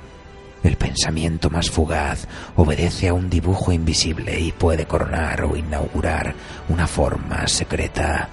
[0.63, 6.35] El pensamiento más fugaz obedece a un dibujo invisible y puede coronar o inaugurar
[6.69, 8.29] una forma secreta.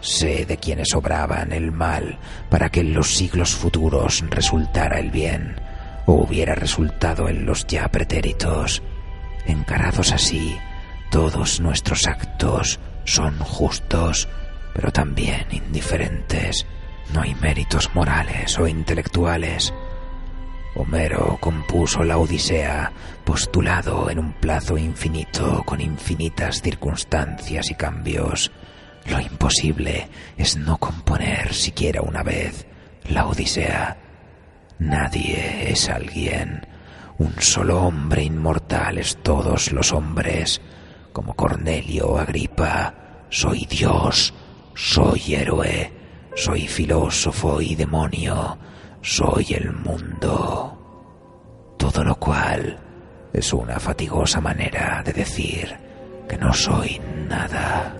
[0.00, 5.56] Sé de quienes obraban el mal para que en los siglos futuros resultara el bien,
[6.06, 8.82] o hubiera resultado en los ya pretéritos.
[9.44, 10.56] Encarados así,
[11.10, 14.28] todos nuestros actos son justos,
[14.74, 16.66] pero también indiferentes.
[17.14, 19.72] No hay méritos morales o intelectuales.
[20.74, 22.92] Homero compuso la Odisea
[23.24, 28.52] postulado en un plazo infinito con infinitas circunstancias y cambios.
[29.06, 32.66] Lo imposible es no componer siquiera una vez
[33.08, 33.96] la Odisea.
[34.78, 36.66] Nadie es alguien.
[37.16, 40.60] Un solo hombre inmortal es todos los hombres
[41.18, 42.94] como Cornelio Agripa,
[43.28, 44.32] soy Dios,
[44.72, 45.92] soy héroe,
[46.36, 48.56] soy filósofo y demonio,
[49.02, 50.78] soy el mundo.
[51.76, 52.78] Todo lo cual
[53.32, 55.76] es una fatigosa manera de decir
[56.28, 57.97] que no soy nada.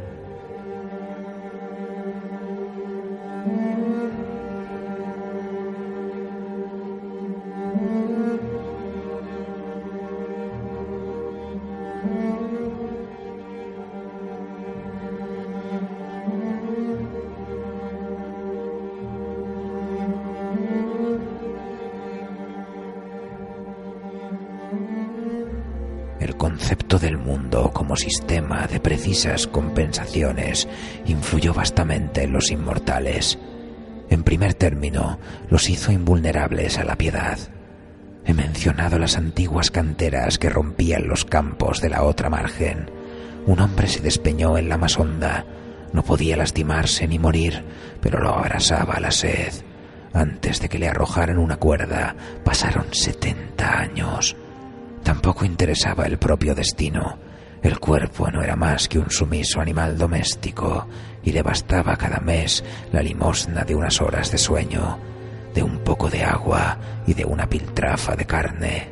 [26.68, 30.68] Concepto del mundo como sistema de precisas compensaciones
[31.06, 33.38] influyó vastamente en los inmortales.
[34.10, 37.38] En primer término, los hizo invulnerables a la piedad.
[38.26, 42.90] He mencionado las antiguas canteras que rompían los campos de la otra margen.
[43.46, 45.46] Un hombre se despeñó en la más honda.
[45.94, 47.64] No podía lastimarse ni morir,
[48.02, 49.54] pero lo abrasaba la sed.
[50.12, 52.14] Antes de que le arrojaran una cuerda,
[52.44, 54.36] pasaron setenta años.
[55.08, 57.18] Tampoco interesaba el propio destino.
[57.62, 60.86] El cuerpo no era más que un sumiso animal doméstico
[61.24, 64.98] y le bastaba cada mes la limosna de unas horas de sueño,
[65.54, 68.90] de un poco de agua y de una piltrafa de carne.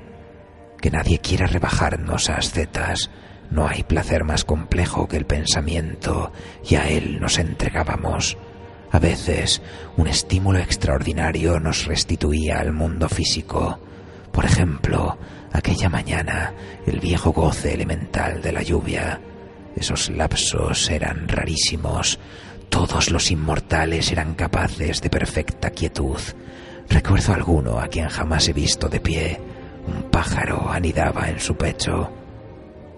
[0.80, 3.10] Que nadie quiera rebajarnos a ascetas,
[3.50, 6.32] No hay placer más complejo que el pensamiento
[6.66, 8.38] y a él nos entregábamos.
[8.90, 9.60] A veces
[9.98, 13.80] un estímulo extraordinario nos restituía al mundo físico.
[14.32, 15.18] Por ejemplo,
[15.56, 16.54] aquella mañana
[16.86, 19.20] el viejo goce elemental de la lluvia.
[19.74, 22.18] Esos lapsos eran rarísimos.
[22.68, 26.20] Todos los inmortales eran capaces de perfecta quietud.
[26.88, 29.40] Recuerdo alguno a quien jamás he visto de pie.
[29.86, 32.12] Un pájaro anidaba en su pecho.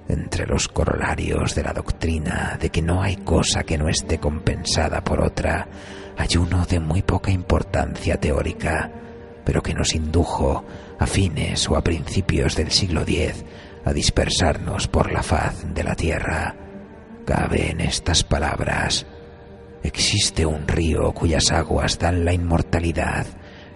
[0.09, 5.03] Entre los corolarios de la doctrina de que no hay cosa que no esté compensada
[5.03, 5.69] por otra,
[6.17, 8.91] hay uno de muy poca importancia teórica,
[9.49, 10.63] pero que nos indujo
[10.99, 13.47] a fines o a principios del siglo X
[13.83, 16.55] a dispersarnos por la faz de la tierra.
[17.25, 19.07] Cabe en estas palabras,
[19.83, 23.27] existe un río cuyas aguas dan la inmortalidad,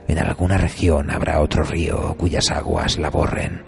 [0.09, 3.63] en alguna región habrá otro río cuyas aguas la borren.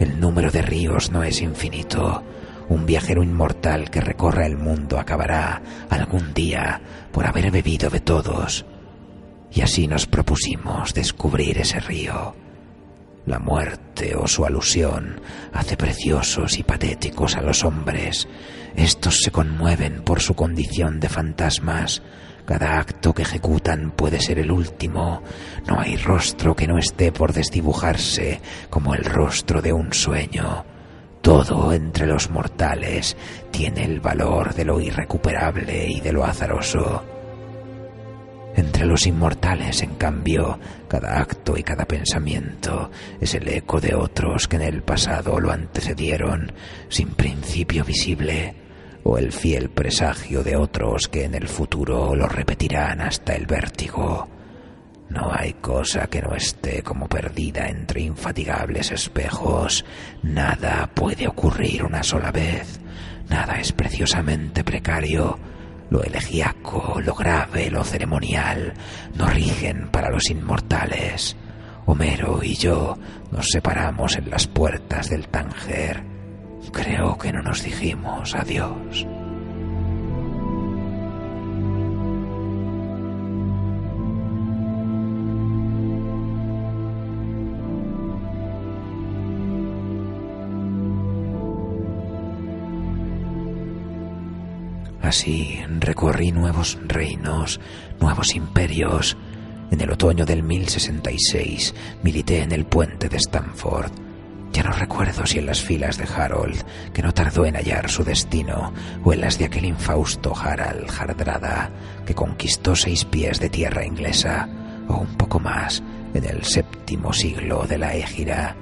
[0.00, 2.24] El número de ríos no es infinito.
[2.68, 6.80] Un viajero inmortal que recorra el mundo acabará algún día
[7.12, 8.66] por haber bebido de todos.
[9.54, 12.34] Y así nos propusimos descubrir ese río.
[13.26, 15.20] La muerte o su alusión
[15.52, 18.28] hace preciosos y patéticos a los hombres.
[18.74, 22.02] Estos se conmueven por su condición de fantasmas,
[22.44, 25.22] cada acto que ejecutan puede ser el último.
[25.66, 30.64] No hay rostro que no esté por desdibujarse como el rostro de un sueño.
[31.20, 33.16] Todo entre los mortales
[33.52, 37.11] tiene el valor de lo irrecuperable y de lo azaroso.
[38.54, 42.90] Entre los inmortales, en cambio, cada acto y cada pensamiento
[43.20, 46.52] es el eco de otros que en el pasado lo antecedieron,
[46.88, 48.54] sin principio visible,
[49.04, 54.28] o el fiel presagio de otros que en el futuro lo repetirán hasta el vértigo.
[55.08, 59.84] No hay cosa que no esté como perdida entre infatigables espejos.
[60.22, 62.80] Nada puede ocurrir una sola vez.
[63.28, 65.38] Nada es preciosamente precario.
[65.92, 68.72] Lo elegíaco, lo grave, lo ceremonial
[69.14, 71.36] no rigen para los inmortales.
[71.84, 72.96] Homero y yo
[73.30, 76.02] nos separamos en las puertas del Tánger
[76.72, 79.06] Creo que no nos dijimos adiós.
[95.12, 97.60] Así recorrí nuevos reinos,
[98.00, 99.18] nuevos imperios.
[99.70, 103.92] En el otoño del 1066 milité en el puente de Stamford
[104.54, 108.04] ya no recuerdo si en las filas de Harold, que no tardó en hallar su
[108.04, 108.72] destino,
[109.04, 111.70] o en las de aquel infausto Harald Hardrada,
[112.06, 114.48] que conquistó seis pies de tierra inglesa,
[114.88, 115.82] o un poco más,
[116.14, 118.56] en el séptimo siglo de la Égira,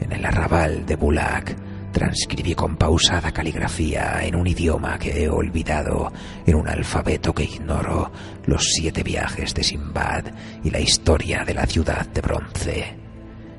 [0.00, 1.56] en el arrabal de Bulag,
[1.94, 6.12] transcribí con pausada caligrafía en un idioma que he olvidado,
[6.44, 8.10] en un alfabeto que ignoro,
[8.46, 10.24] los siete viajes de Simbad
[10.64, 12.96] y la historia de la ciudad de bronce.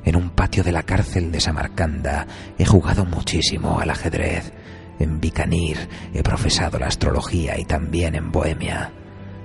[0.04, 2.28] En un patio de la cárcel de Samarcanda
[2.58, 4.52] he jugado muchísimo al ajedrez.
[5.00, 8.92] En Bicanir he profesado la astrología y también en Bohemia.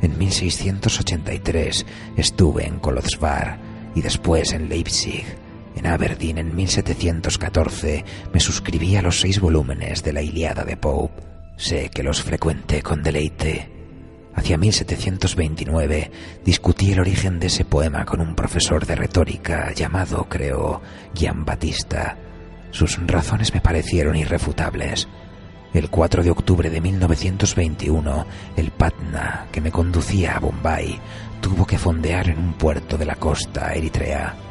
[0.02, 1.86] En 1683
[2.16, 3.60] estuve en Kolozsvar
[3.94, 5.24] y después en Leipzig.
[5.76, 11.22] En Aberdeen en 1714 me suscribí a los seis volúmenes de la Iliada de Pope.
[11.56, 13.70] Sé que los frecuenté con deleite.
[14.34, 16.10] Hacia 1729
[16.44, 20.80] discutí el origen de ese poema con un profesor de retórica llamado, creo,
[21.14, 22.16] Gian Battista.
[22.70, 25.08] Sus razones me parecieron irrefutables.
[25.74, 30.98] El 4 de octubre de 1921, el Patna, que me conducía a Bombay,
[31.40, 34.49] tuvo que fondear en un puerto de la costa eritrea.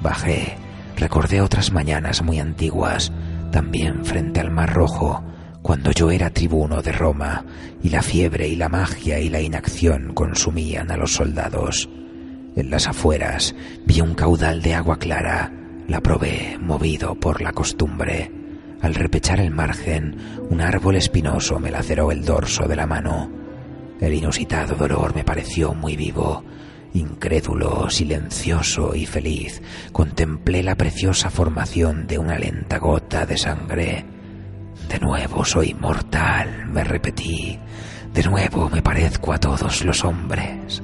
[0.00, 0.56] Bajé,
[0.96, 3.12] recordé otras mañanas muy antiguas,
[3.50, 5.22] también frente al Mar Rojo,
[5.62, 7.44] cuando yo era tribuno de Roma
[7.82, 11.88] y la fiebre y la magia y la inacción consumían a los soldados.
[12.56, 15.52] En las afueras vi un caudal de agua clara,
[15.88, 18.32] la probé movido por la costumbre.
[18.80, 20.16] Al repechar el margen,
[20.48, 23.30] un árbol espinoso me laceró el dorso de la mano.
[24.00, 26.44] El inusitado dolor me pareció muy vivo.
[26.94, 29.62] Incrédulo, silencioso y feliz,
[29.92, 34.18] contemplé la preciosa formación de una lenta gota de sangre
[34.88, 37.58] de nuevo soy mortal, me repetí.
[38.14, 40.82] De nuevo me parezco a todos los hombres.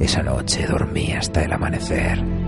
[0.00, 2.43] Esa noche dormí hasta el amanecer.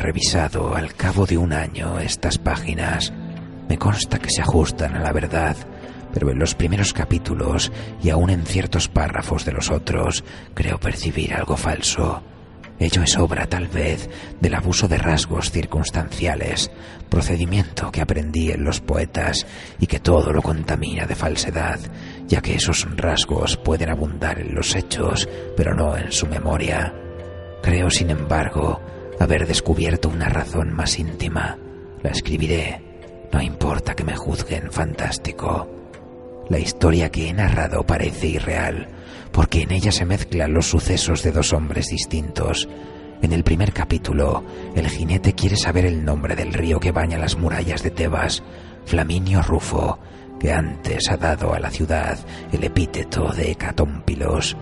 [0.00, 3.12] Revisado al cabo de un año estas páginas.
[3.68, 5.56] Me consta que se ajustan a la verdad,
[6.12, 7.70] pero en los primeros capítulos
[8.02, 10.24] y aún en ciertos párrafos de los otros
[10.54, 12.22] creo percibir algo falso.
[12.78, 14.08] Ello es obra, tal vez,
[14.40, 16.70] del abuso de rasgos circunstanciales,
[17.10, 19.46] procedimiento que aprendí en los poetas
[19.78, 21.78] y que todo lo contamina de falsedad,
[22.26, 25.28] ya que esos rasgos pueden abundar en los hechos,
[25.58, 26.94] pero no en su memoria.
[27.62, 28.80] Creo, sin embargo,
[29.20, 31.58] haber descubierto una razón más íntima.
[32.02, 32.82] La escribiré,
[33.32, 35.68] no importa que me juzguen fantástico.
[36.48, 38.88] La historia que he narrado parece irreal,
[39.30, 42.68] porque en ella se mezclan los sucesos de dos hombres distintos.
[43.22, 44.42] En el primer capítulo,
[44.74, 48.42] el jinete quiere saber el nombre del río que baña las murallas de Tebas,
[48.86, 49.98] Flaminio Rufo,
[50.40, 52.18] que antes ha dado a la ciudad
[52.50, 54.56] el epíteto de Hecatómpilos.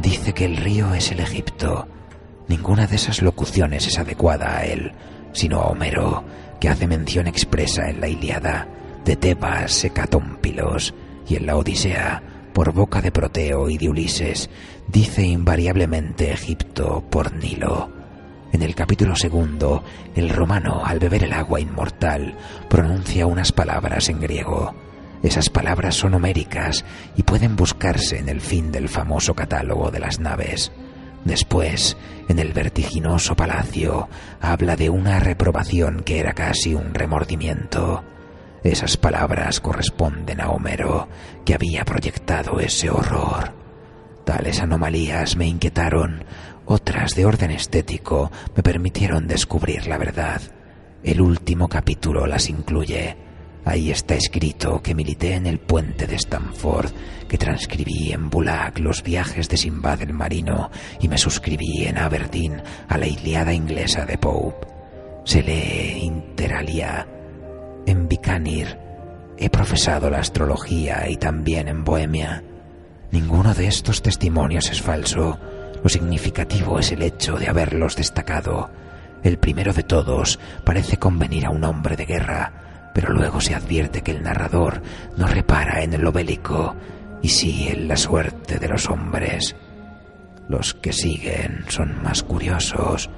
[0.00, 1.86] Dice que el río es el Egipto.
[2.48, 4.92] Ninguna de esas locuciones es adecuada a él,
[5.32, 6.24] sino a Homero,
[6.60, 8.68] que hace mención expresa en la Iliada
[9.04, 10.94] de Tebas, Hecatómpilos,
[11.28, 12.22] y en la Odisea
[12.52, 14.50] por boca de Proteo y de Ulises,
[14.88, 17.90] dice invariablemente Egipto por Nilo.
[18.52, 19.82] En el capítulo segundo,
[20.14, 22.36] el romano, al beber el agua inmortal,
[22.68, 24.74] pronuncia unas palabras en griego.
[25.22, 26.84] Esas palabras son homéricas
[27.16, 30.70] y pueden buscarse en el fin del famoso catálogo de las naves.
[31.24, 31.96] Después,
[32.28, 34.08] en el vertiginoso palacio,
[34.40, 38.02] habla de una reprobación que era casi un remordimiento.
[38.64, 41.08] Esas palabras corresponden a Homero,
[41.44, 43.52] que había proyectado ese horror.
[44.24, 46.24] Tales anomalías me inquietaron,
[46.64, 50.40] otras de orden estético me permitieron descubrir la verdad.
[51.02, 53.16] El último capítulo las incluye.
[53.64, 56.90] Ahí está escrito que milité en el puente de Stamford,
[57.28, 62.62] que transcribí en Bulag los viajes de Simbad el Marino y me suscribí en Aberdeen
[62.88, 64.66] a la Iliada inglesa de Pope.
[65.24, 67.06] Se lee Interalia
[67.86, 68.82] en Bicanir
[69.38, 72.44] he profesado la astrología y también en Bohemia.
[73.10, 75.36] Ninguno de estos testimonios es falso.
[75.82, 78.70] Lo significativo es el hecho de haberlos destacado.
[79.24, 82.52] El primero de todos parece convenir a un hombre de guerra,
[82.92, 84.82] pero luego se advierte que el narrador
[85.16, 86.74] no repara en lo bélico
[87.22, 89.56] y sí en la suerte de los hombres.
[90.48, 93.08] Los que siguen son más curiosos.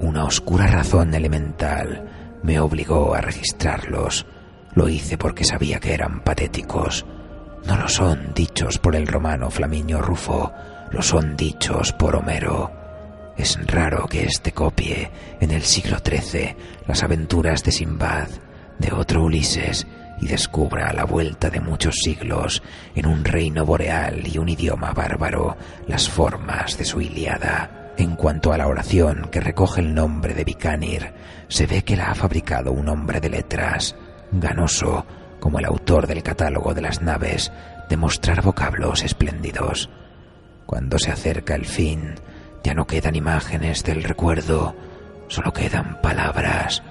[0.00, 4.26] Una oscura razón elemental me obligó a registrarlos.
[4.74, 7.06] Lo hice porque sabía que eran patéticos.
[7.66, 10.52] No lo son dichos por el romano Flaminio Rufo,
[10.90, 12.72] lo son dichos por Homero.
[13.36, 15.10] Es raro que éste copie
[15.40, 16.56] en el siglo XIII
[16.86, 18.28] las aventuras de Simbad,
[18.78, 19.86] de otro Ulises,
[20.20, 22.62] y descubra a la vuelta de muchos siglos,
[22.94, 25.56] en un reino boreal y un idioma bárbaro,
[25.88, 27.92] las formas de su Iliada.
[27.96, 31.12] En cuanto a la oración que recoge el nombre de Bicanir,
[31.48, 33.96] se ve que la ha fabricado un hombre de letras,
[34.30, 35.04] ganoso,
[35.40, 37.52] como el autor del catálogo de las naves,
[37.88, 39.90] de mostrar vocablos espléndidos.
[40.66, 42.14] Cuando se acerca el fin,
[42.62, 44.76] ya no quedan imágenes del recuerdo,
[45.26, 46.82] solo quedan palabras.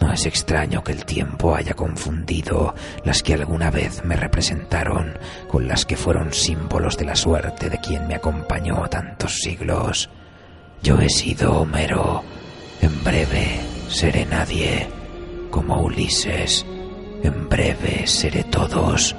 [0.00, 2.74] No es extraño que el tiempo haya confundido
[3.04, 5.18] las que alguna vez me representaron
[5.48, 10.08] con las que fueron símbolos de la suerte de quien me acompañó tantos siglos.
[10.82, 12.22] Yo he sido Homero.
[12.80, 14.86] En breve seré nadie.
[15.50, 16.64] Como Ulises.
[17.22, 19.16] En breve seré todos.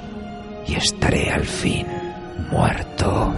[0.66, 1.88] Y estaré al fin
[2.52, 3.34] muerto.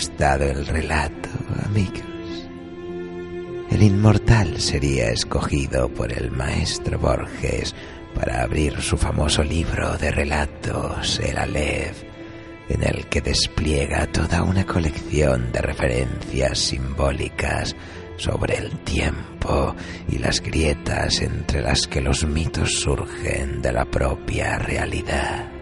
[0.00, 1.28] El relato,
[1.66, 2.00] amigos.
[3.70, 7.74] el inmortal sería escogido por el maestro Borges
[8.14, 12.02] para abrir su famoso libro de relatos, el Aleph,
[12.70, 17.76] en el que despliega toda una colección de referencias simbólicas
[18.16, 19.76] sobre el tiempo
[20.08, 25.59] y las grietas entre las que los mitos surgen de la propia realidad.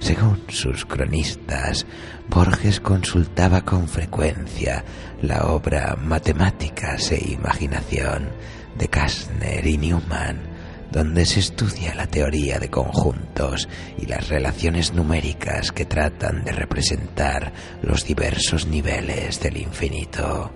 [0.00, 1.86] Según sus cronistas,
[2.28, 4.82] Borges consultaba con frecuencia
[5.20, 8.30] la obra Matemáticas e Imaginación
[8.78, 10.40] de Kastner y Newman,
[10.90, 17.52] donde se estudia la teoría de conjuntos y las relaciones numéricas que tratan de representar
[17.82, 20.50] los diversos niveles del infinito.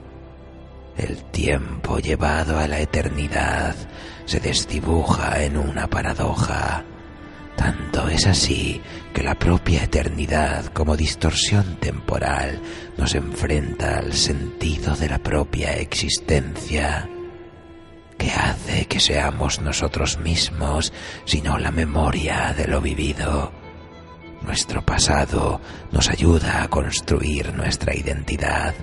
[0.97, 3.75] El tiempo llevado a la eternidad
[4.25, 6.85] se desdibuja en una paradoja
[7.57, 8.81] tanto es así
[9.13, 12.61] que la propia eternidad como distorsión temporal
[12.97, 17.09] nos enfrenta al sentido de la propia existencia.
[18.19, 20.93] ¿Qué hace que seamos nosotros mismos
[21.25, 23.53] sino la memoria de lo vivido?
[24.43, 28.75] Nuestro pasado nos ayuda a construir nuestra identidad,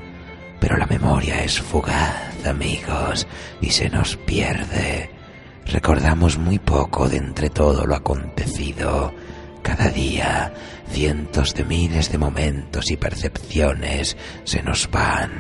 [0.59, 3.28] pero la memoria es fugaz, amigos,
[3.61, 5.20] y se nos pierde
[5.66, 9.14] recordamos muy poco de entre todo lo acontecido.
[9.62, 10.53] Cada día
[10.89, 15.32] cientos de miles de momentos y percepciones se nos van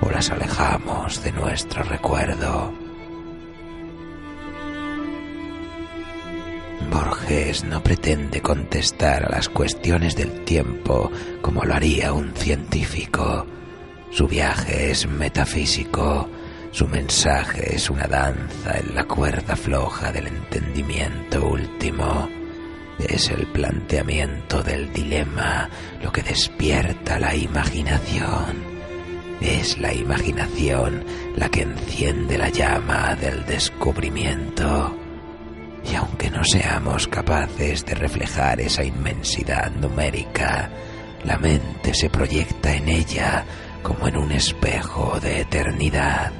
[0.00, 2.72] o las alejamos de nuestro recuerdo.
[6.90, 11.10] Borges no pretende contestar a las cuestiones del tiempo
[11.42, 13.46] como lo haría un científico.
[14.10, 16.28] Su viaje es metafísico
[16.70, 22.28] su mensaje es una danza en la cuerda floja del entendimiento último.
[22.98, 25.68] Es el planteamiento del dilema
[26.02, 28.78] lo que despierta la imaginación.
[29.40, 31.04] Es la imaginación
[31.36, 34.96] la que enciende la llama del descubrimiento.
[35.90, 40.70] Y aunque no seamos capaces de reflejar esa inmensidad numérica,
[41.24, 43.44] la mente se proyecta en ella
[43.82, 46.32] como en un espejo de eternidad.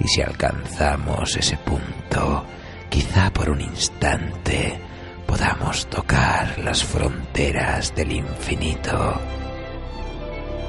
[0.00, 2.44] Y si alcanzamos ese punto,
[2.88, 4.78] quizá por un instante
[5.26, 9.20] podamos tocar las fronteras del infinito.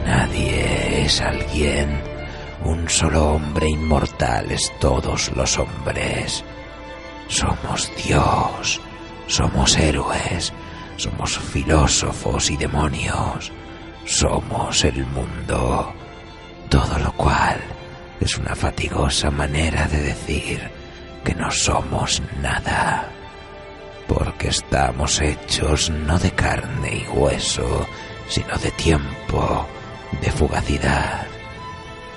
[0.05, 2.01] Nadie es alguien,
[2.63, 6.43] un solo hombre inmortal es todos los hombres.
[7.27, 8.79] Somos Dios,
[9.27, 10.53] somos héroes,
[10.95, 13.51] somos filósofos y demonios,
[14.05, 15.93] somos el mundo,
[16.69, 17.59] todo lo cual
[18.23, 20.61] es una fatigosa manera de decir
[21.25, 23.09] que no somos nada,
[24.07, 27.85] porque estamos hechos no de carne y hueso,
[28.29, 29.67] sino de tiempo,
[30.21, 31.27] de fugacidad.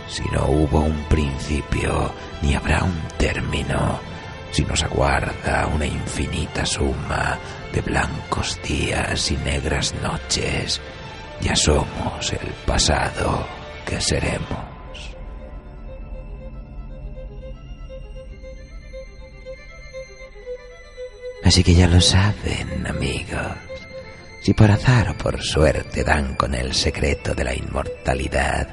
[0.09, 3.99] Si no hubo un principio, ni habrá un término,
[4.53, 7.37] si nos aguarda una infinita suma
[7.73, 10.81] de blancos días y negras noches,
[11.41, 13.45] ya somos el pasado
[13.85, 14.76] que seremos.
[21.47, 23.55] Así que ya lo saben, amigos.
[24.43, 28.67] Si por azar o por suerte dan con el secreto de la inmortalidad,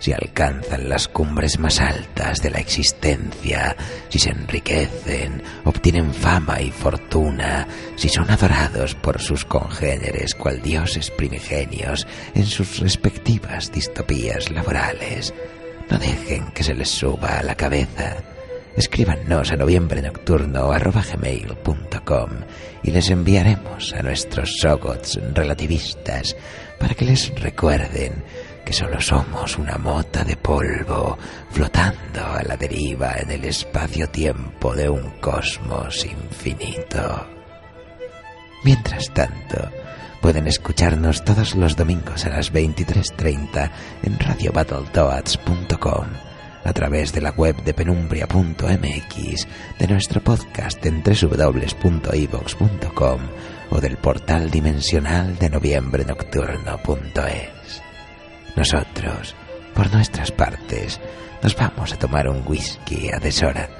[0.00, 3.76] si alcanzan las cumbres más altas de la existencia,
[4.08, 11.12] si se enriquecen, obtienen fama y fortuna, si son adorados por sus congéneres cual dioses
[11.12, 12.04] primigenios
[12.34, 15.32] en sus respectivas distopías laborales,
[15.88, 18.37] no dejen que se les suba a la cabeza
[18.78, 20.70] escríbanos a noviembre nocturno
[22.82, 26.34] y les enviaremos a nuestros sogots relativistas
[26.78, 28.24] para que les recuerden
[28.64, 31.18] que solo somos una mota de polvo
[31.50, 37.26] flotando a la deriva en el espacio-tiempo de un cosmos infinito.
[38.64, 39.70] Mientras tanto,
[40.20, 43.70] pueden escucharnos todos los domingos a las 23.30
[44.02, 46.27] en radiobattletoads.com
[46.68, 49.48] a través de la web de penumbria.mx,
[49.78, 51.68] de nuestro podcast en www.evox.com
[53.70, 57.82] o del portal dimensional de noviembre nocturno.es.
[58.54, 59.34] Nosotros,
[59.74, 61.00] por nuestras partes,
[61.42, 63.70] nos vamos a tomar un whisky a deshora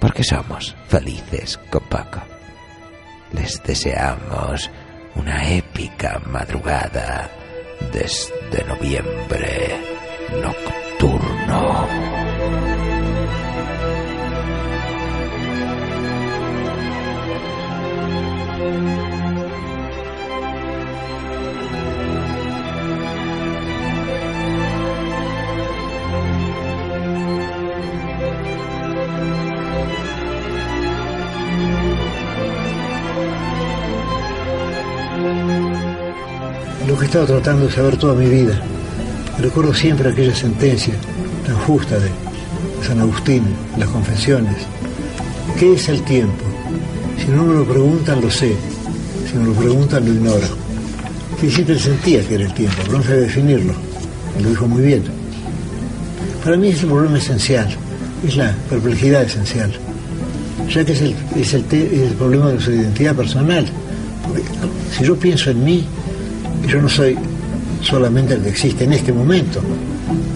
[0.00, 2.22] porque somos felices con poco.
[3.32, 4.70] Les deseamos
[5.16, 7.30] una épica madrugada
[7.92, 9.76] desde noviembre
[10.42, 12.27] nocturno.
[36.86, 38.60] Lo que he estado tratando de saber toda mi vida.
[39.38, 40.94] Recuerdo siempre aquella sentencia
[41.46, 42.10] tan justa de
[42.82, 43.44] San Agustín,
[43.76, 44.56] las confesiones.
[45.58, 46.47] ¿Qué es el tiempo?
[47.28, 48.56] Si no me lo preguntan, lo sé.
[49.30, 50.46] Si me lo preguntan, lo ignoro.
[51.38, 53.74] Sí, siempre sentía que era el tiempo, pero no sabía definirlo.
[54.40, 55.02] Lo dijo muy bien.
[56.42, 57.68] Para mí es el problema esencial,
[58.26, 59.70] es la perplejidad esencial,
[60.70, 63.66] ya que es el, es el, el problema de su identidad personal.
[64.26, 64.44] Porque
[64.96, 65.84] si yo pienso en mí,
[66.66, 67.14] yo no soy
[67.82, 69.60] solamente el que existe en este momento,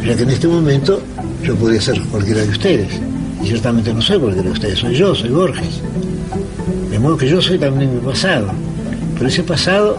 [0.05, 1.01] ya que en este momento
[1.43, 3.01] yo podría ser cualquiera de ustedes,
[3.43, 5.81] y ciertamente no soy cualquiera de ustedes, soy yo, soy Borges.
[7.03, 8.53] Modo que yo soy también mi pasado,
[9.15, 9.99] pero ese pasado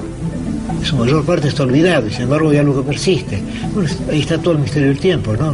[0.85, 3.43] su mayor parte está olvidado y sin embargo hay algo que persiste.
[3.73, 5.53] Bueno, ahí está todo el misterio del tiempo, ¿no?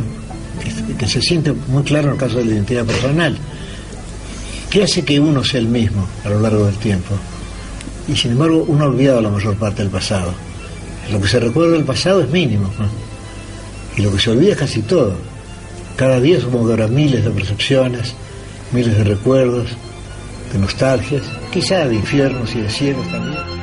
[0.62, 3.36] Que, que, se siente muy claro en el caso de la identidad personal.
[4.70, 7.16] ¿Qué hace que uno sea el mismo a lo largo del tiempo?
[8.08, 10.32] Y sin embargo uno ha olvidado la mayor parte del pasado.
[11.12, 12.72] Lo que se recuerda del pasado es mínimo.
[12.78, 12.86] ¿no?
[13.97, 15.16] Y lo que se olvida es casi todo.
[15.95, 18.14] Cada día supongo que habrá miles de percepciones,
[18.72, 19.70] miles de recuerdos,
[20.52, 23.59] de nostalgias, quizá de infiernos y de cielos también.